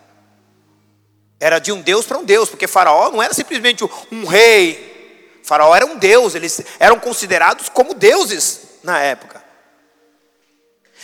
[1.41, 5.41] Era de um deus para um deus, porque Faraó não era simplesmente um rei.
[5.45, 9.43] Faraó era um deus, eles eram considerados como deuses na época.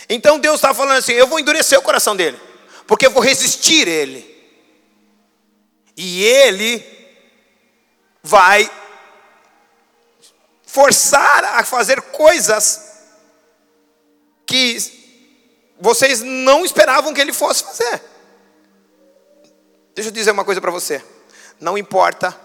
[0.09, 2.39] Então Deus estava falando assim: eu vou endurecer o coração dele,
[2.85, 4.35] porque eu vou resistir ele.
[5.97, 6.85] E ele
[8.21, 8.69] vai
[10.75, 12.81] forçar a fazer coisas
[14.45, 14.77] que
[15.79, 18.03] vocês não esperavam que ele fosse fazer.
[19.95, 21.01] Deixa eu dizer uma coisa para você.
[21.61, 22.37] Não importa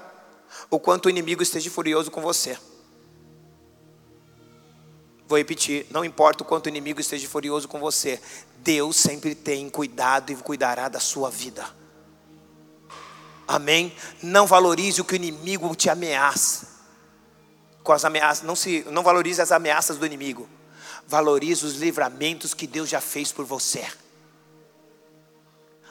[0.71, 2.57] o quanto o inimigo esteja furioso com você.
[5.27, 8.21] Vou repetir, não importa o quanto o inimigo esteja furioso com você,
[8.59, 11.69] Deus sempre tem cuidado e cuidará da sua vida.
[13.47, 13.93] Amém?
[14.23, 16.70] Não valorize o que o inimigo te ameaça.
[17.83, 20.49] Com as ameaças, não se, não valorize as ameaças do inimigo.
[21.07, 23.87] Valorize os livramentos que Deus já fez por você.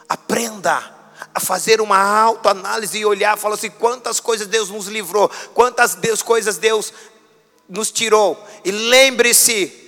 [0.08, 1.00] Aprenda
[1.34, 6.22] a fazer uma autoanálise e olhar, falar assim, quantas coisas Deus nos livrou, quantas Deus,
[6.22, 6.92] coisas Deus
[7.68, 8.42] nos tirou.
[8.64, 9.80] E lembre-se,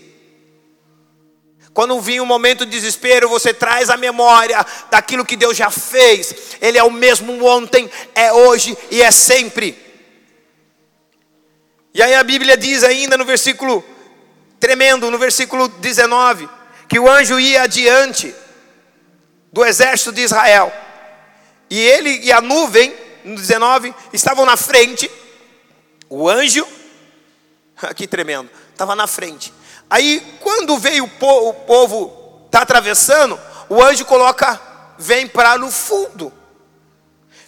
[1.73, 6.57] quando vir um momento de desespero, você traz a memória daquilo que Deus já fez.
[6.61, 9.82] Ele é o mesmo ontem, é hoje e é sempre.
[11.95, 13.85] E aí a Bíblia diz ainda no versículo
[14.59, 16.49] tremendo, no versículo 19,
[16.89, 18.35] que o anjo ia adiante
[19.53, 20.73] do exército de Israel.
[21.69, 25.11] E ele e a nuvem, no 19, estavam na frente.
[26.09, 26.67] O anjo,
[27.83, 29.53] aqui tremendo, estava na frente.
[29.91, 33.39] Aí, quando veio o povo, o povo tá atravessando,
[33.69, 34.61] o anjo coloca,
[34.99, 36.33] vem para no fundo,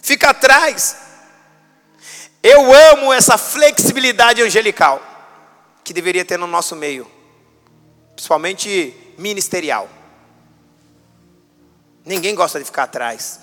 [0.01, 1.04] fica atrás.
[2.47, 5.01] Eu amo essa flexibilidade angelical.
[5.83, 7.09] que deveria ter no nosso meio,
[8.15, 9.87] principalmente ministerial.
[12.03, 13.39] Ninguém gosta de ficar atrás,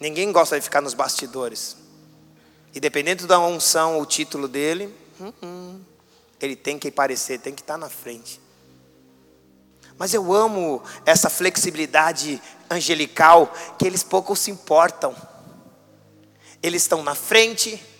[0.00, 1.76] ninguém gosta de ficar nos bastidores.
[2.74, 5.80] E dependendo da unção, o título dele, hum, hum,
[6.40, 8.40] ele tem que parecer, tem que estar na frente.
[9.96, 15.14] Mas eu amo essa flexibilidade angelical que eles pouco se importam.
[16.60, 17.93] Eles estão na frente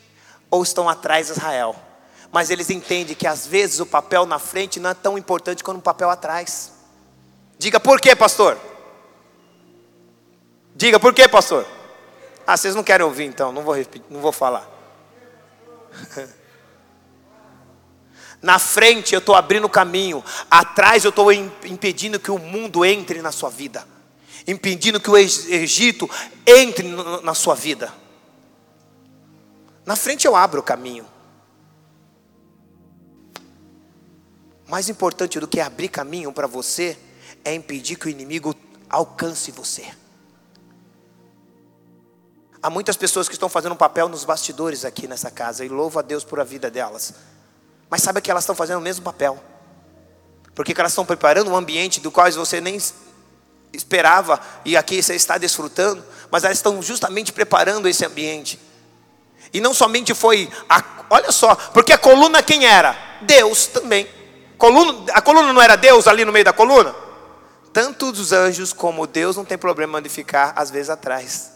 [0.55, 1.75] ou estão atrás de Israel.
[2.31, 5.79] Mas eles entendem que às vezes o papel na frente não é tão importante quanto
[5.79, 6.73] o papel atrás.
[7.59, 8.57] Diga por quê, pastor?
[10.73, 11.67] Diga por quê, pastor?
[12.47, 14.65] Ah, vocês não querem ouvir então, não vou repetir, não vou falar.
[18.41, 23.33] Na frente eu estou abrindo caminho, atrás eu estou impedindo que o mundo entre na
[23.33, 23.85] sua vida,
[24.47, 26.09] impedindo que o Egito
[26.47, 26.87] entre
[27.23, 28.04] na sua vida.
[29.85, 31.07] Na frente eu abro o caminho.
[34.67, 36.99] Mais importante do que abrir caminho para você
[37.45, 38.55] é impedir que o inimigo
[38.89, 39.93] alcance você.
[42.63, 45.99] Há muitas pessoas que estão fazendo um papel nos bastidores aqui nessa casa e louvo
[45.99, 47.13] a Deus por a vida delas.
[47.91, 49.39] Mas sabe que elas estão fazendo o mesmo papel.
[50.55, 52.81] Porque elas estão preparando um ambiente do qual você nem
[53.71, 58.59] esperava e aqui você está desfrutando, mas elas estão justamente preparando esse ambiente.
[59.55, 62.99] E não somente foi, a, olha só, porque a coluna quem era?
[63.23, 64.09] Deus também.
[64.59, 66.93] Coluna, a coluna não era Deus ali no meio da coluna?
[67.73, 71.53] Tanto os anjos como Deus não tem problema de ficar às vezes atrás.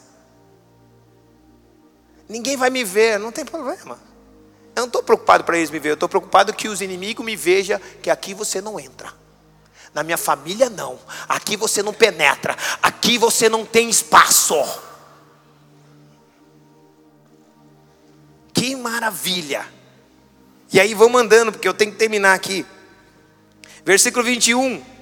[2.28, 3.98] Ninguém vai me ver, não tem problema.
[4.76, 7.34] Eu não estou preocupado para eles me ver, eu estou preocupado que os inimigos me
[7.34, 9.12] vejam que aqui você não entra.
[9.92, 11.00] Na minha família não.
[11.28, 12.56] Aqui você não penetra.
[12.80, 14.54] Aqui você não tem espaço.
[18.58, 19.66] Que maravilha.
[20.72, 22.66] E aí vamos andando, porque eu tenho que terminar aqui.
[23.84, 24.82] Versículo 21.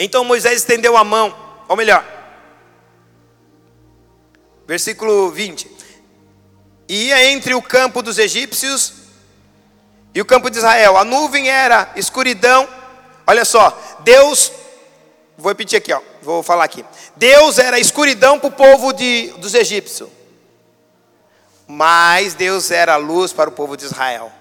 [0.00, 1.36] Então Moisés estendeu a mão,
[1.66, 2.06] ou melhor,
[4.64, 5.78] versículo 20
[6.88, 8.94] e ia entre o campo dos egípcios
[10.14, 10.96] e o campo de Israel.
[10.96, 12.66] A nuvem era escuridão.
[13.26, 14.50] Olha só, Deus,
[15.38, 16.84] vou repetir aqui, ó, vou falar aqui.
[17.16, 20.10] Deus era escuridão para o povo de, dos egípcios,
[21.66, 24.32] mas Deus era luz para o povo de Israel.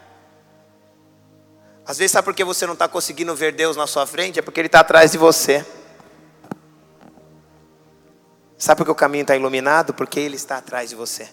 [1.85, 4.39] Às vezes, sabe por que você não está conseguindo ver Deus na sua frente?
[4.39, 5.65] É porque Ele está atrás de você.
[8.57, 9.93] Sabe por que o caminho está iluminado?
[9.93, 11.29] Porque Ele está atrás de você.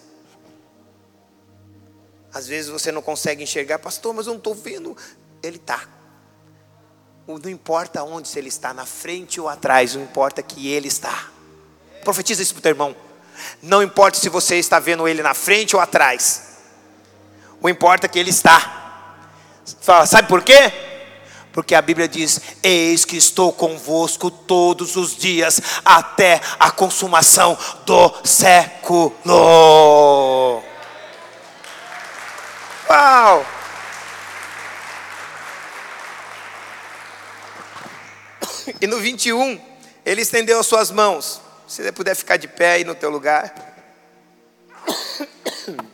[2.33, 4.95] Às vezes você não consegue enxergar, pastor, mas eu não estou vendo.
[5.43, 5.87] Ele está.
[7.27, 11.29] Não importa onde, se ele está na frente ou atrás, não importa que ele está.
[12.03, 12.95] Profetiza isso para o teu irmão.
[13.61, 16.55] Não importa se você está vendo ele na frente ou atrás.
[17.59, 18.83] O importa é que ele está.
[19.81, 20.71] Fala, sabe por quê?
[21.51, 28.13] Porque a Bíblia diz: Eis que estou convosco todos os dias, até a consumação do
[28.23, 29.15] século.
[32.89, 33.45] Uau!
[38.81, 39.61] E no 21,
[40.05, 41.41] ele estendeu as suas mãos.
[41.67, 43.53] Se você puder ficar de pé aí no teu lugar.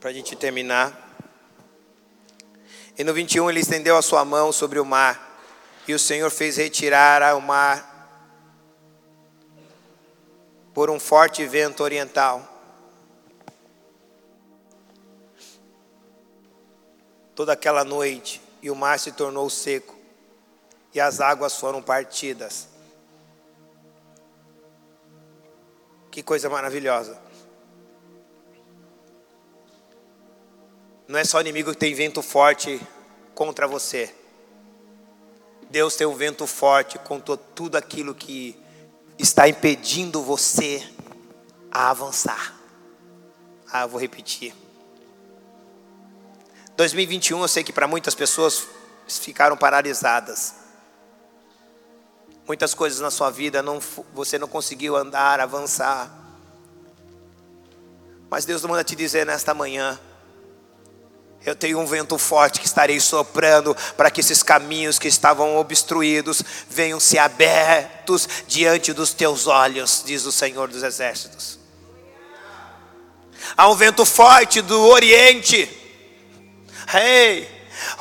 [0.00, 1.08] Para a gente terminar.
[2.98, 5.28] E no 21 ele estendeu a sua mão sobre o mar.
[5.88, 7.88] E o Senhor fez retirar o mar
[10.72, 12.50] por um forte vento oriental.
[17.40, 19.96] toda aquela noite, e o mar se tornou seco,
[20.92, 22.68] e as águas foram partidas.
[26.10, 27.20] Que coisa maravilhosa.
[31.06, 32.80] Não é só o inimigo que tem vento forte
[33.34, 34.14] contra você.
[35.70, 38.56] Deus tem um vento forte contra tudo aquilo que
[39.18, 40.88] está impedindo você
[41.70, 42.56] a avançar.
[43.70, 44.54] Ah, vou repetir.
[46.80, 48.66] 2021 eu sei que para muitas pessoas
[49.06, 50.54] ficaram paralisadas.
[52.46, 53.78] Muitas coisas na sua vida não,
[54.14, 56.10] você não conseguiu andar, avançar.
[58.30, 60.00] Mas Deus manda te dizer nesta manhã:
[61.44, 66.42] eu tenho um vento forte que estarei soprando para que esses caminhos que estavam obstruídos
[66.66, 71.58] venham se abertos diante dos teus olhos, diz o Senhor dos Exércitos.
[73.54, 75.79] Há um vento forte do Oriente
[76.90, 77.48] Rei, hey,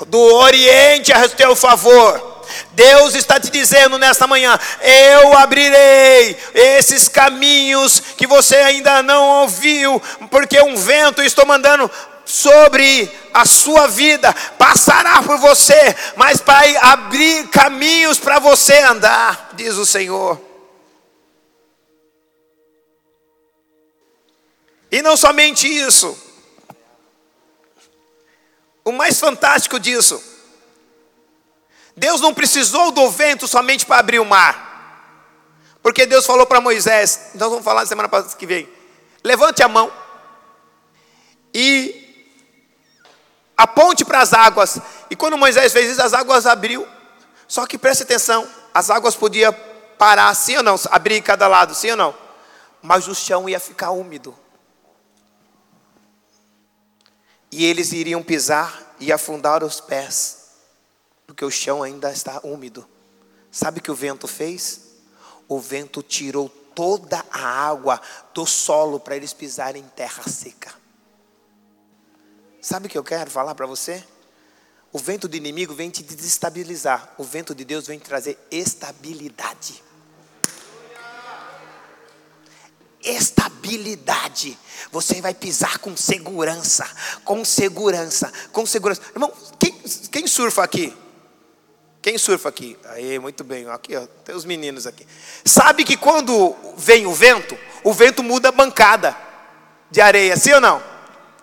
[0.07, 2.43] do Oriente a teu favor.
[2.71, 10.01] Deus está te dizendo nesta manhã: eu abrirei esses caminhos que você ainda não ouviu,
[10.31, 11.89] porque um vento estou mandando
[12.25, 19.75] sobre a sua vida, passará por você, mas vai abrir caminhos para você andar, diz
[19.75, 20.39] o Senhor.
[24.91, 26.17] E não somente isso,
[28.89, 30.21] o mais fantástico disso,
[31.95, 34.67] Deus não precisou do vento somente para abrir o mar.
[35.81, 38.69] Porque Deus falou para Moisés, nós vamos falar na semana que vem.
[39.23, 39.91] Levante a mão
[41.53, 42.33] e
[43.57, 44.79] aponte para as águas.
[45.09, 46.87] E quando Moisés fez isso, as águas abriu.
[47.47, 49.53] Só que preste atenção, as águas podiam
[49.97, 52.15] parar, sim ou não, abrir cada lado, sim ou não?
[52.81, 54.37] Mas o chão ia ficar úmido.
[57.51, 60.37] E eles iriam pisar e afundar os pés,
[61.25, 62.87] porque o chão ainda está úmido.
[63.51, 64.81] Sabe o que o vento fez?
[65.47, 67.99] O vento tirou toda a água
[68.33, 70.71] do solo para eles pisarem em terra seca.
[72.61, 74.03] Sabe o que eu quero falar para você?
[74.91, 79.83] O vento do inimigo vem te desestabilizar, o vento de Deus vem trazer estabilidade.
[83.03, 84.57] Estabilidade.
[84.91, 86.87] Você vai pisar com segurança,
[87.23, 89.01] com segurança, com segurança.
[89.13, 89.71] Irmão, quem,
[90.11, 90.95] quem surfa aqui?
[92.01, 92.77] Quem surfa aqui?
[92.85, 93.69] Aí, muito bem.
[93.69, 95.05] Aqui, ó, tem os meninos aqui.
[95.43, 99.15] Sabe que quando vem o vento, o vento muda a bancada
[99.91, 100.81] de areia, sim ou não?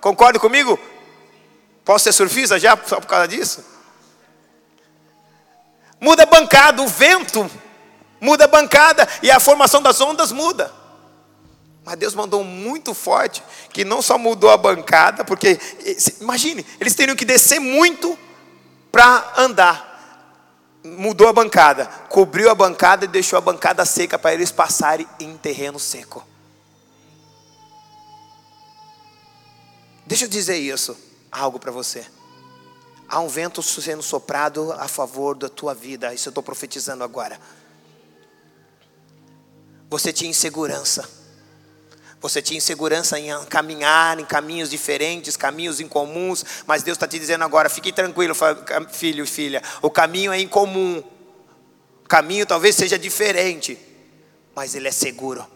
[0.01, 0.79] Concorda comigo?
[1.85, 3.65] Posso ser surfista já só por causa disso?
[6.01, 7.51] Muda a bancada, o vento
[8.21, 10.73] muda a bancada e a formação das ondas muda.
[11.87, 13.41] Mas Deus mandou muito forte
[13.73, 15.57] que não só mudou a bancada, porque
[16.21, 18.19] imagine, eles teriam que descer muito
[18.91, 20.81] para andar.
[20.83, 25.37] Mudou a bancada, cobriu a bancada e deixou a bancada seca para eles passarem em
[25.37, 26.27] terreno seco.
[30.05, 30.97] Deixa eu dizer isso
[31.31, 32.05] algo para você.
[33.09, 36.13] Há um vento sendo soprado a favor da tua vida.
[36.13, 37.41] Isso eu estou profetizando agora.
[39.89, 41.16] Você tinha insegurança.
[42.21, 47.45] Você tinha insegurança em caminhar em caminhos diferentes, caminhos incomuns, mas Deus está te dizendo
[47.45, 48.35] agora: fique tranquilo,
[48.91, 49.63] filho e filha.
[49.83, 51.03] O caminho é incomum.
[52.05, 53.79] O caminho talvez seja diferente,
[54.55, 55.47] mas ele é seguro.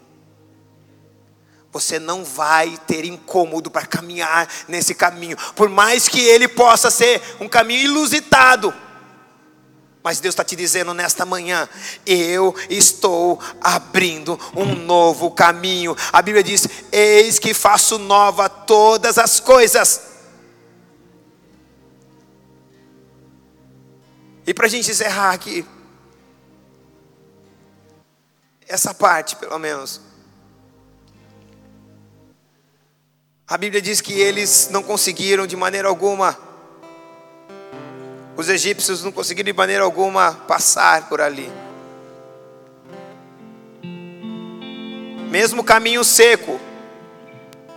[1.71, 7.21] Você não vai ter incômodo para caminhar nesse caminho, por mais que ele possa ser
[7.39, 8.73] um caminho ilusitado.
[10.03, 11.69] Mas Deus está te dizendo nesta manhã:
[12.05, 15.95] eu estou abrindo um novo caminho.
[16.11, 20.01] A Bíblia diz: Eis que faço nova todas as coisas.
[24.45, 25.65] E para a gente encerrar aqui,
[28.67, 30.01] essa parte pelo menos.
[33.47, 36.39] A Bíblia diz que eles não conseguiram de maneira alguma,
[38.41, 41.51] os egípcios não conseguiram de maneira alguma passar por ali.
[45.29, 46.59] Mesmo caminho seco,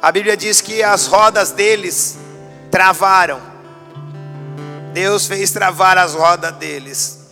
[0.01, 2.17] a Bíblia diz que as rodas deles
[2.71, 3.43] travaram.
[4.95, 7.29] Deus fez travar as rodas deles.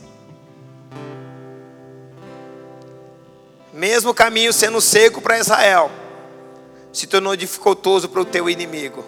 [3.73, 5.91] Mesmo caminho sendo seco para Israel,
[6.93, 9.03] se tornou dificultoso para o teu inimigo.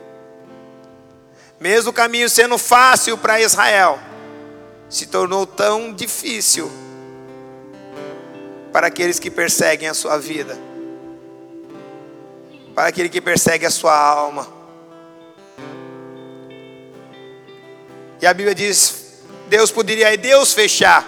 [1.60, 4.00] Mesmo caminho sendo fácil para Israel,
[4.88, 6.70] se tornou tão difícil
[8.72, 10.58] para aqueles que perseguem a sua vida,
[12.74, 14.46] para aquele que persegue a sua alma.
[18.20, 21.04] E a Bíblia diz: Deus poderia Deus fechar,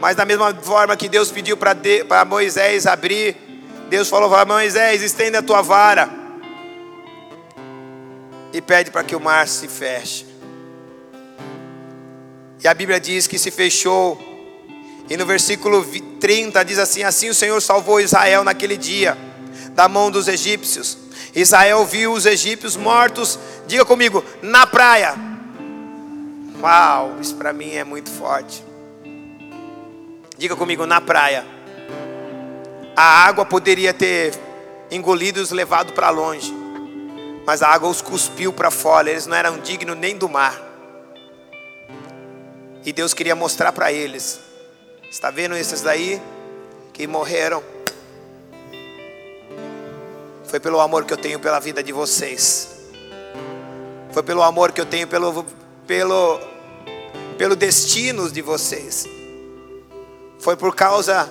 [0.00, 3.52] mas da mesma forma que Deus pediu para Moisés abrir
[3.92, 6.08] Deus falou para Moisés: estenda a tua vara
[8.50, 10.31] e pede para que o mar se feche.
[12.62, 14.20] E a Bíblia diz que se fechou.
[15.08, 15.84] E no versículo
[16.20, 19.16] 30 diz assim: Assim o Senhor salvou Israel naquele dia,
[19.70, 20.98] da mão dos egípcios.
[21.34, 25.14] Israel viu os egípcios mortos, diga comigo, na praia.
[26.60, 28.62] Uau, isso para mim é muito forte.
[30.36, 31.44] Diga comigo, na praia
[32.96, 34.34] a água poderia ter
[34.90, 36.54] engolido os levado para longe,
[37.46, 40.71] mas a água os cuspiu para fora, eles não eram dignos nem do mar.
[42.84, 44.40] E Deus queria mostrar para eles:
[45.10, 46.20] está vendo esses daí
[46.92, 47.62] que morreram?
[50.44, 52.68] Foi pelo amor que eu tenho pela vida de vocês.
[54.12, 55.44] Foi pelo amor que eu tenho pelo
[55.86, 56.40] pelo
[57.38, 59.06] pelo destino de vocês.
[60.38, 61.30] Foi por causa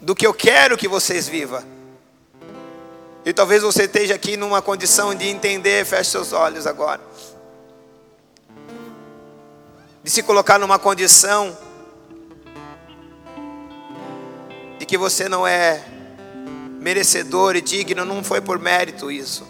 [0.00, 1.62] do que eu quero que vocês vivam.
[3.24, 7.00] E talvez você esteja aqui numa condição de entender, feche seus olhos agora.
[10.02, 11.56] De se colocar numa condição
[14.78, 15.84] de que você não é
[16.78, 19.46] merecedor e digno, não foi por mérito isso.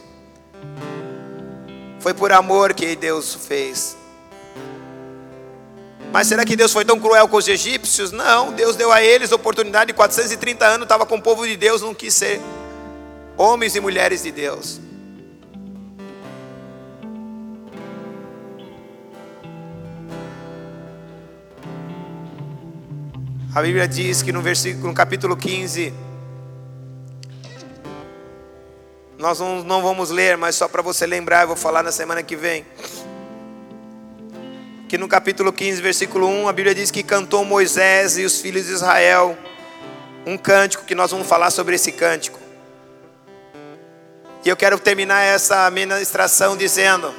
[2.01, 3.97] Foi por amor que Deus fez.
[6.13, 8.11] Mas será que Deus foi tão cruel com os egípcios?
[8.11, 11.83] Não, Deus deu a eles oportunidade de 430 anos, estava com o povo de Deus,
[11.83, 12.41] não quis ser
[13.37, 14.81] homens e mulheres de Deus.
[23.59, 25.93] A Bíblia diz que no versículo, no capítulo 15,
[29.19, 32.23] nós não, não vamos ler, mas só para você lembrar, eu vou falar na semana
[32.23, 32.65] que vem.
[34.89, 38.67] Que no capítulo 15, versículo 1, a Bíblia diz que cantou Moisés e os filhos
[38.67, 39.37] de Israel
[40.25, 42.39] um cântico, que nós vamos falar sobre esse cântico.
[44.45, 47.13] E eu quero terminar essa ministração dizendo: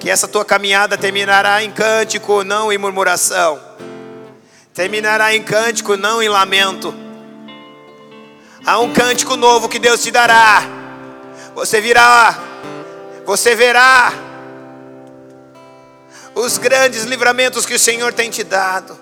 [0.00, 3.70] que essa tua caminhada terminará em cântico, não em murmuração
[4.80, 6.94] terminará em cântico, não em lamento.
[8.64, 10.62] Há um cântico novo que Deus te dará.
[11.54, 12.38] Você virá,
[13.26, 14.12] você verá
[16.34, 18.98] os grandes livramentos que o Senhor tem te dado.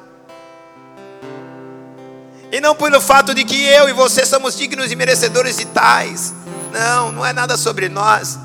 [2.51, 6.33] E não pelo fato de que eu e você somos dignos e merecedores de tais.
[6.73, 8.39] Não, não é nada sobre nós.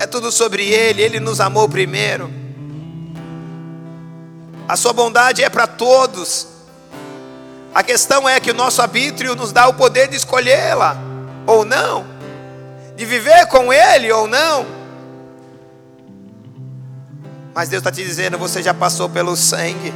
[0.00, 1.02] É tudo sobre Ele.
[1.02, 2.32] Ele nos amou primeiro.
[4.66, 6.48] A sua bondade é para todos.
[7.74, 10.96] A questão é que o nosso arbítrio nos dá o poder de escolhê-la
[11.46, 12.06] ou não,
[12.96, 14.64] de viver com Ele ou não.
[17.54, 19.92] Mas Deus está te dizendo: você já passou pelo sangue.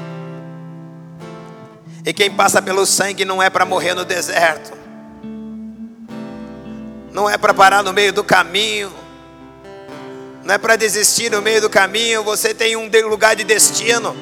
[2.05, 4.77] E quem passa pelo sangue não é para morrer no deserto,
[7.11, 8.93] não é para parar no meio do caminho,
[10.45, 12.23] não é para desistir no meio do caminho.
[12.23, 14.15] Você tem um lugar de destino.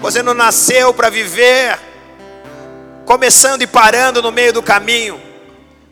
[0.00, 1.78] Você não nasceu para viver
[3.04, 5.20] começando e parando no meio do caminho.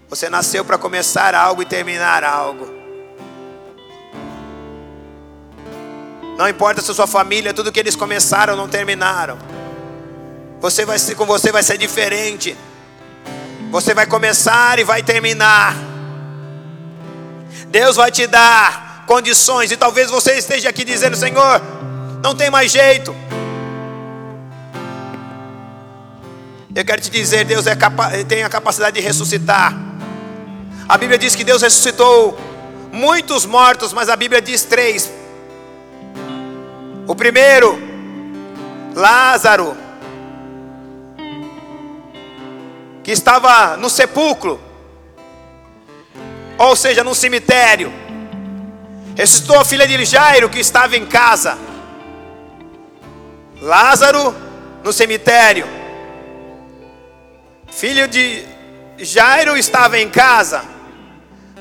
[0.09, 2.69] Você nasceu para começar algo e terminar algo.
[6.39, 9.37] Não importa se sua família, tudo que eles começaram não terminaram.
[10.61, 12.57] Você vai ser com você vai ser diferente.
[13.71, 15.75] Você vai começar e vai terminar.
[17.69, 21.61] Deus vai te dar condições e talvez você esteja aqui dizendo, Senhor,
[22.23, 23.13] não tem mais jeito.
[26.73, 27.75] Eu quero te dizer, Deus é
[28.29, 29.75] tem a capacidade de ressuscitar.
[30.89, 32.39] A Bíblia diz que Deus ressuscitou
[32.93, 35.11] muitos mortos, mas a Bíblia diz três.
[37.05, 37.77] O primeiro,
[38.95, 39.77] Lázaro,
[43.03, 44.61] que estava no sepulcro,
[46.57, 48.00] ou seja, no cemitério.
[49.21, 51.59] Ressuscitou a filha de Jairo, que estava em casa.
[53.61, 54.35] Lázaro
[54.83, 55.67] no cemitério.
[57.71, 58.43] Filho de
[58.97, 60.65] Jairo estava em casa,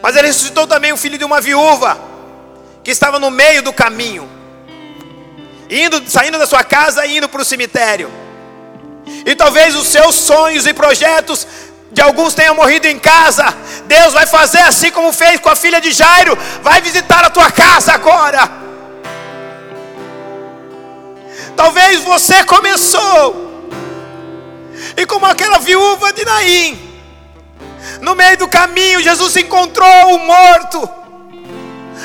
[0.01, 1.99] mas ele ressuscitou também o filho de uma viúva
[2.81, 4.29] que estava no meio do caminho,
[5.69, 8.09] indo, saindo da sua casa e indo para o cemitério.
[9.25, 11.45] E talvez os seus sonhos e projetos
[11.91, 13.45] de alguns tenham morrido em casa.
[13.85, 17.51] Deus vai fazer assim como fez com a filha de Jairo, vai visitar a tua
[17.51, 18.49] casa agora.
[21.55, 23.49] Talvez você começou
[24.95, 26.79] e como aquela viúva de Naim,
[28.01, 30.89] no meio do caminho, Jesus encontrou o morto.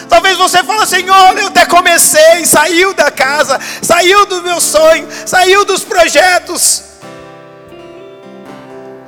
[0.09, 5.65] Talvez você fale, Senhor, eu até comecei, saiu da casa, saiu do meu sonho, saiu
[5.65, 6.94] dos projetos.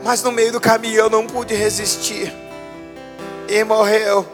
[0.06, 2.32] Mas no meio do caminho eu não pude resistir.
[3.48, 4.24] E morreu.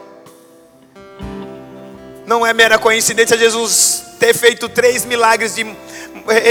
[2.27, 5.65] Não é mera coincidência Jesus ter feito três milagres de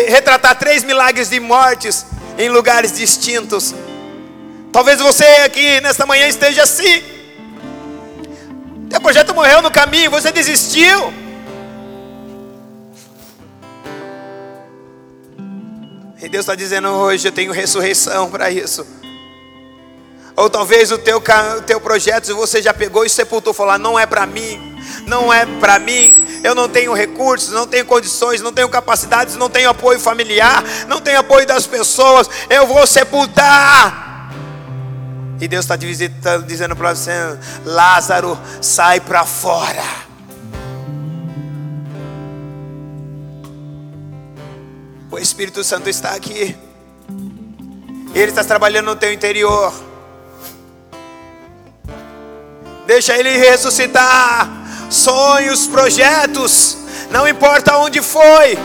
[0.08, 2.04] retratar três milagres de mortes
[2.36, 3.76] em lugares distintos.
[4.72, 7.04] Talvez você aqui nesta manhã esteja assim.
[8.92, 11.14] O projeto morreu no caminho, você desistiu.
[16.20, 19.01] E Deus está dizendo hoje: eu tenho ressurreição para isso.
[20.42, 24.08] Ou talvez o teu, o teu projeto você já pegou e sepultou, falou: não é
[24.08, 28.68] para mim, não é para mim, eu não tenho recursos, não tenho condições, não tenho
[28.68, 34.32] capacidades, não tenho apoio familiar, não tenho apoio das pessoas, eu vou sepultar.
[35.40, 37.12] E Deus está visitando, dizendo para você:
[37.64, 39.86] Lázaro, sai para fora.
[45.12, 46.58] O Espírito Santo está aqui.
[48.16, 49.91] Ele está trabalhando no teu interior.
[52.86, 54.50] Deixa Ele ressuscitar
[54.90, 56.78] sonhos, projetos,
[57.10, 58.58] não importa onde foi.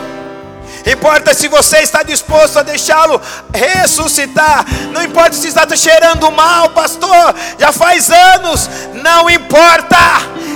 [0.85, 3.21] Importa se você está disposto a deixá-lo
[3.53, 4.65] ressuscitar.
[4.93, 7.35] Não importa se está cheirando mal, pastor.
[7.59, 8.69] Já faz anos.
[8.93, 9.97] Não importa.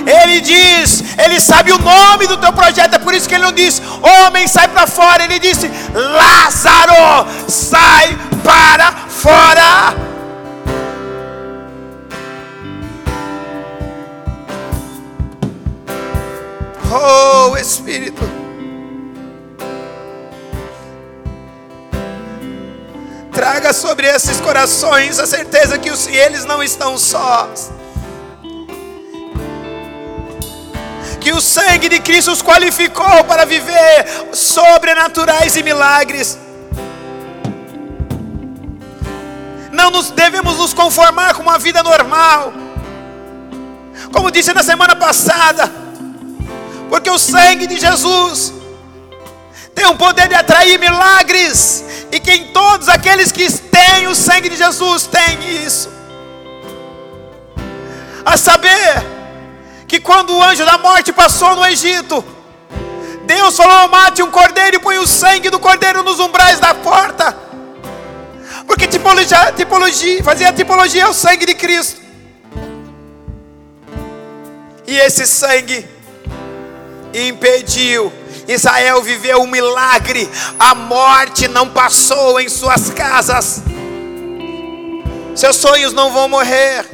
[0.06, 2.94] Ele diz, ele sabe o nome do teu projeto.
[2.94, 5.22] É por isso que ele não diz, homem, sai para fora.
[5.24, 10.11] Ele disse, Lázaro, sai para fora.
[16.94, 18.20] Oh, Espírito.
[23.32, 27.72] Traga sobre esses corações a certeza que eles não estão sós.
[31.18, 36.38] Que o sangue de Cristo os qualificou para viver sobrenaturais e milagres.
[39.72, 42.52] Não nos devemos nos conformar com uma vida normal.
[44.12, 45.81] Como disse na semana passada,
[46.92, 48.52] porque o sangue de Jesus
[49.74, 51.82] tem o poder de atrair milagres.
[52.12, 55.90] E quem todos aqueles que têm o sangue de Jesus têm isso.
[58.22, 59.02] A saber
[59.88, 62.22] que quando o anjo da morte passou no Egito,
[63.24, 67.34] Deus falou: mate um cordeiro e põe o sangue do cordeiro nos umbrais da porta.
[68.66, 72.02] Porque tipologia, tipologia, fazia tipologia ao sangue de Cristo.
[74.86, 76.01] E esse sangue
[77.14, 78.12] impediu.
[78.48, 80.28] Israel viveu um milagre,
[80.58, 83.62] a morte não passou em suas casas,
[85.34, 86.84] seus sonhos não vão morrer,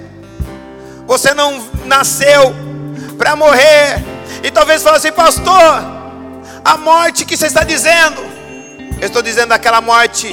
[1.06, 2.54] você não nasceu
[3.16, 4.04] para morrer,
[4.42, 5.98] e talvez fale assim, pastor,
[6.64, 8.20] a morte que você está dizendo,
[9.00, 10.28] eu estou dizendo aquela morte,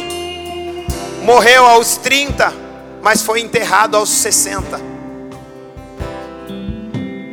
[1.24, 2.54] morreu aos 30,
[3.02, 4.80] mas foi enterrado aos 60.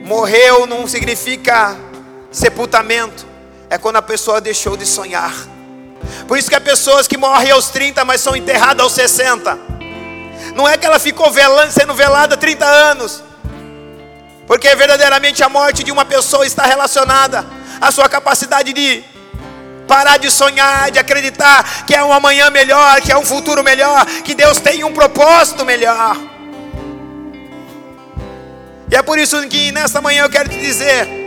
[0.04, 1.76] Morreu não significa
[2.32, 3.26] Sepultamento
[3.68, 5.34] é quando a pessoa deixou de sonhar.
[6.26, 9.58] Por isso que há pessoas que morrem aos 30, mas são enterradas aos 60.
[10.54, 13.22] Não é que ela ficou velando, sendo velada 30 anos.
[14.46, 17.46] Porque verdadeiramente a morte de uma pessoa está relacionada
[17.80, 19.04] à sua capacidade de
[19.86, 24.06] parar de sonhar, de acreditar que é um amanhã melhor, que é um futuro melhor,
[24.24, 26.16] que Deus tem um propósito melhor.
[28.90, 31.21] E é por isso que nesta manhã eu quero te dizer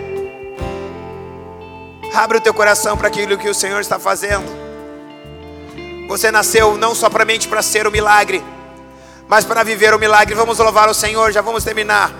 [2.16, 4.46] Abra o teu coração para aquilo que o Senhor está fazendo.
[6.08, 8.42] Você nasceu não somente para ser o milagre,
[9.28, 10.34] mas para viver o milagre.
[10.34, 12.14] Vamos louvar o Senhor, já vamos terminar.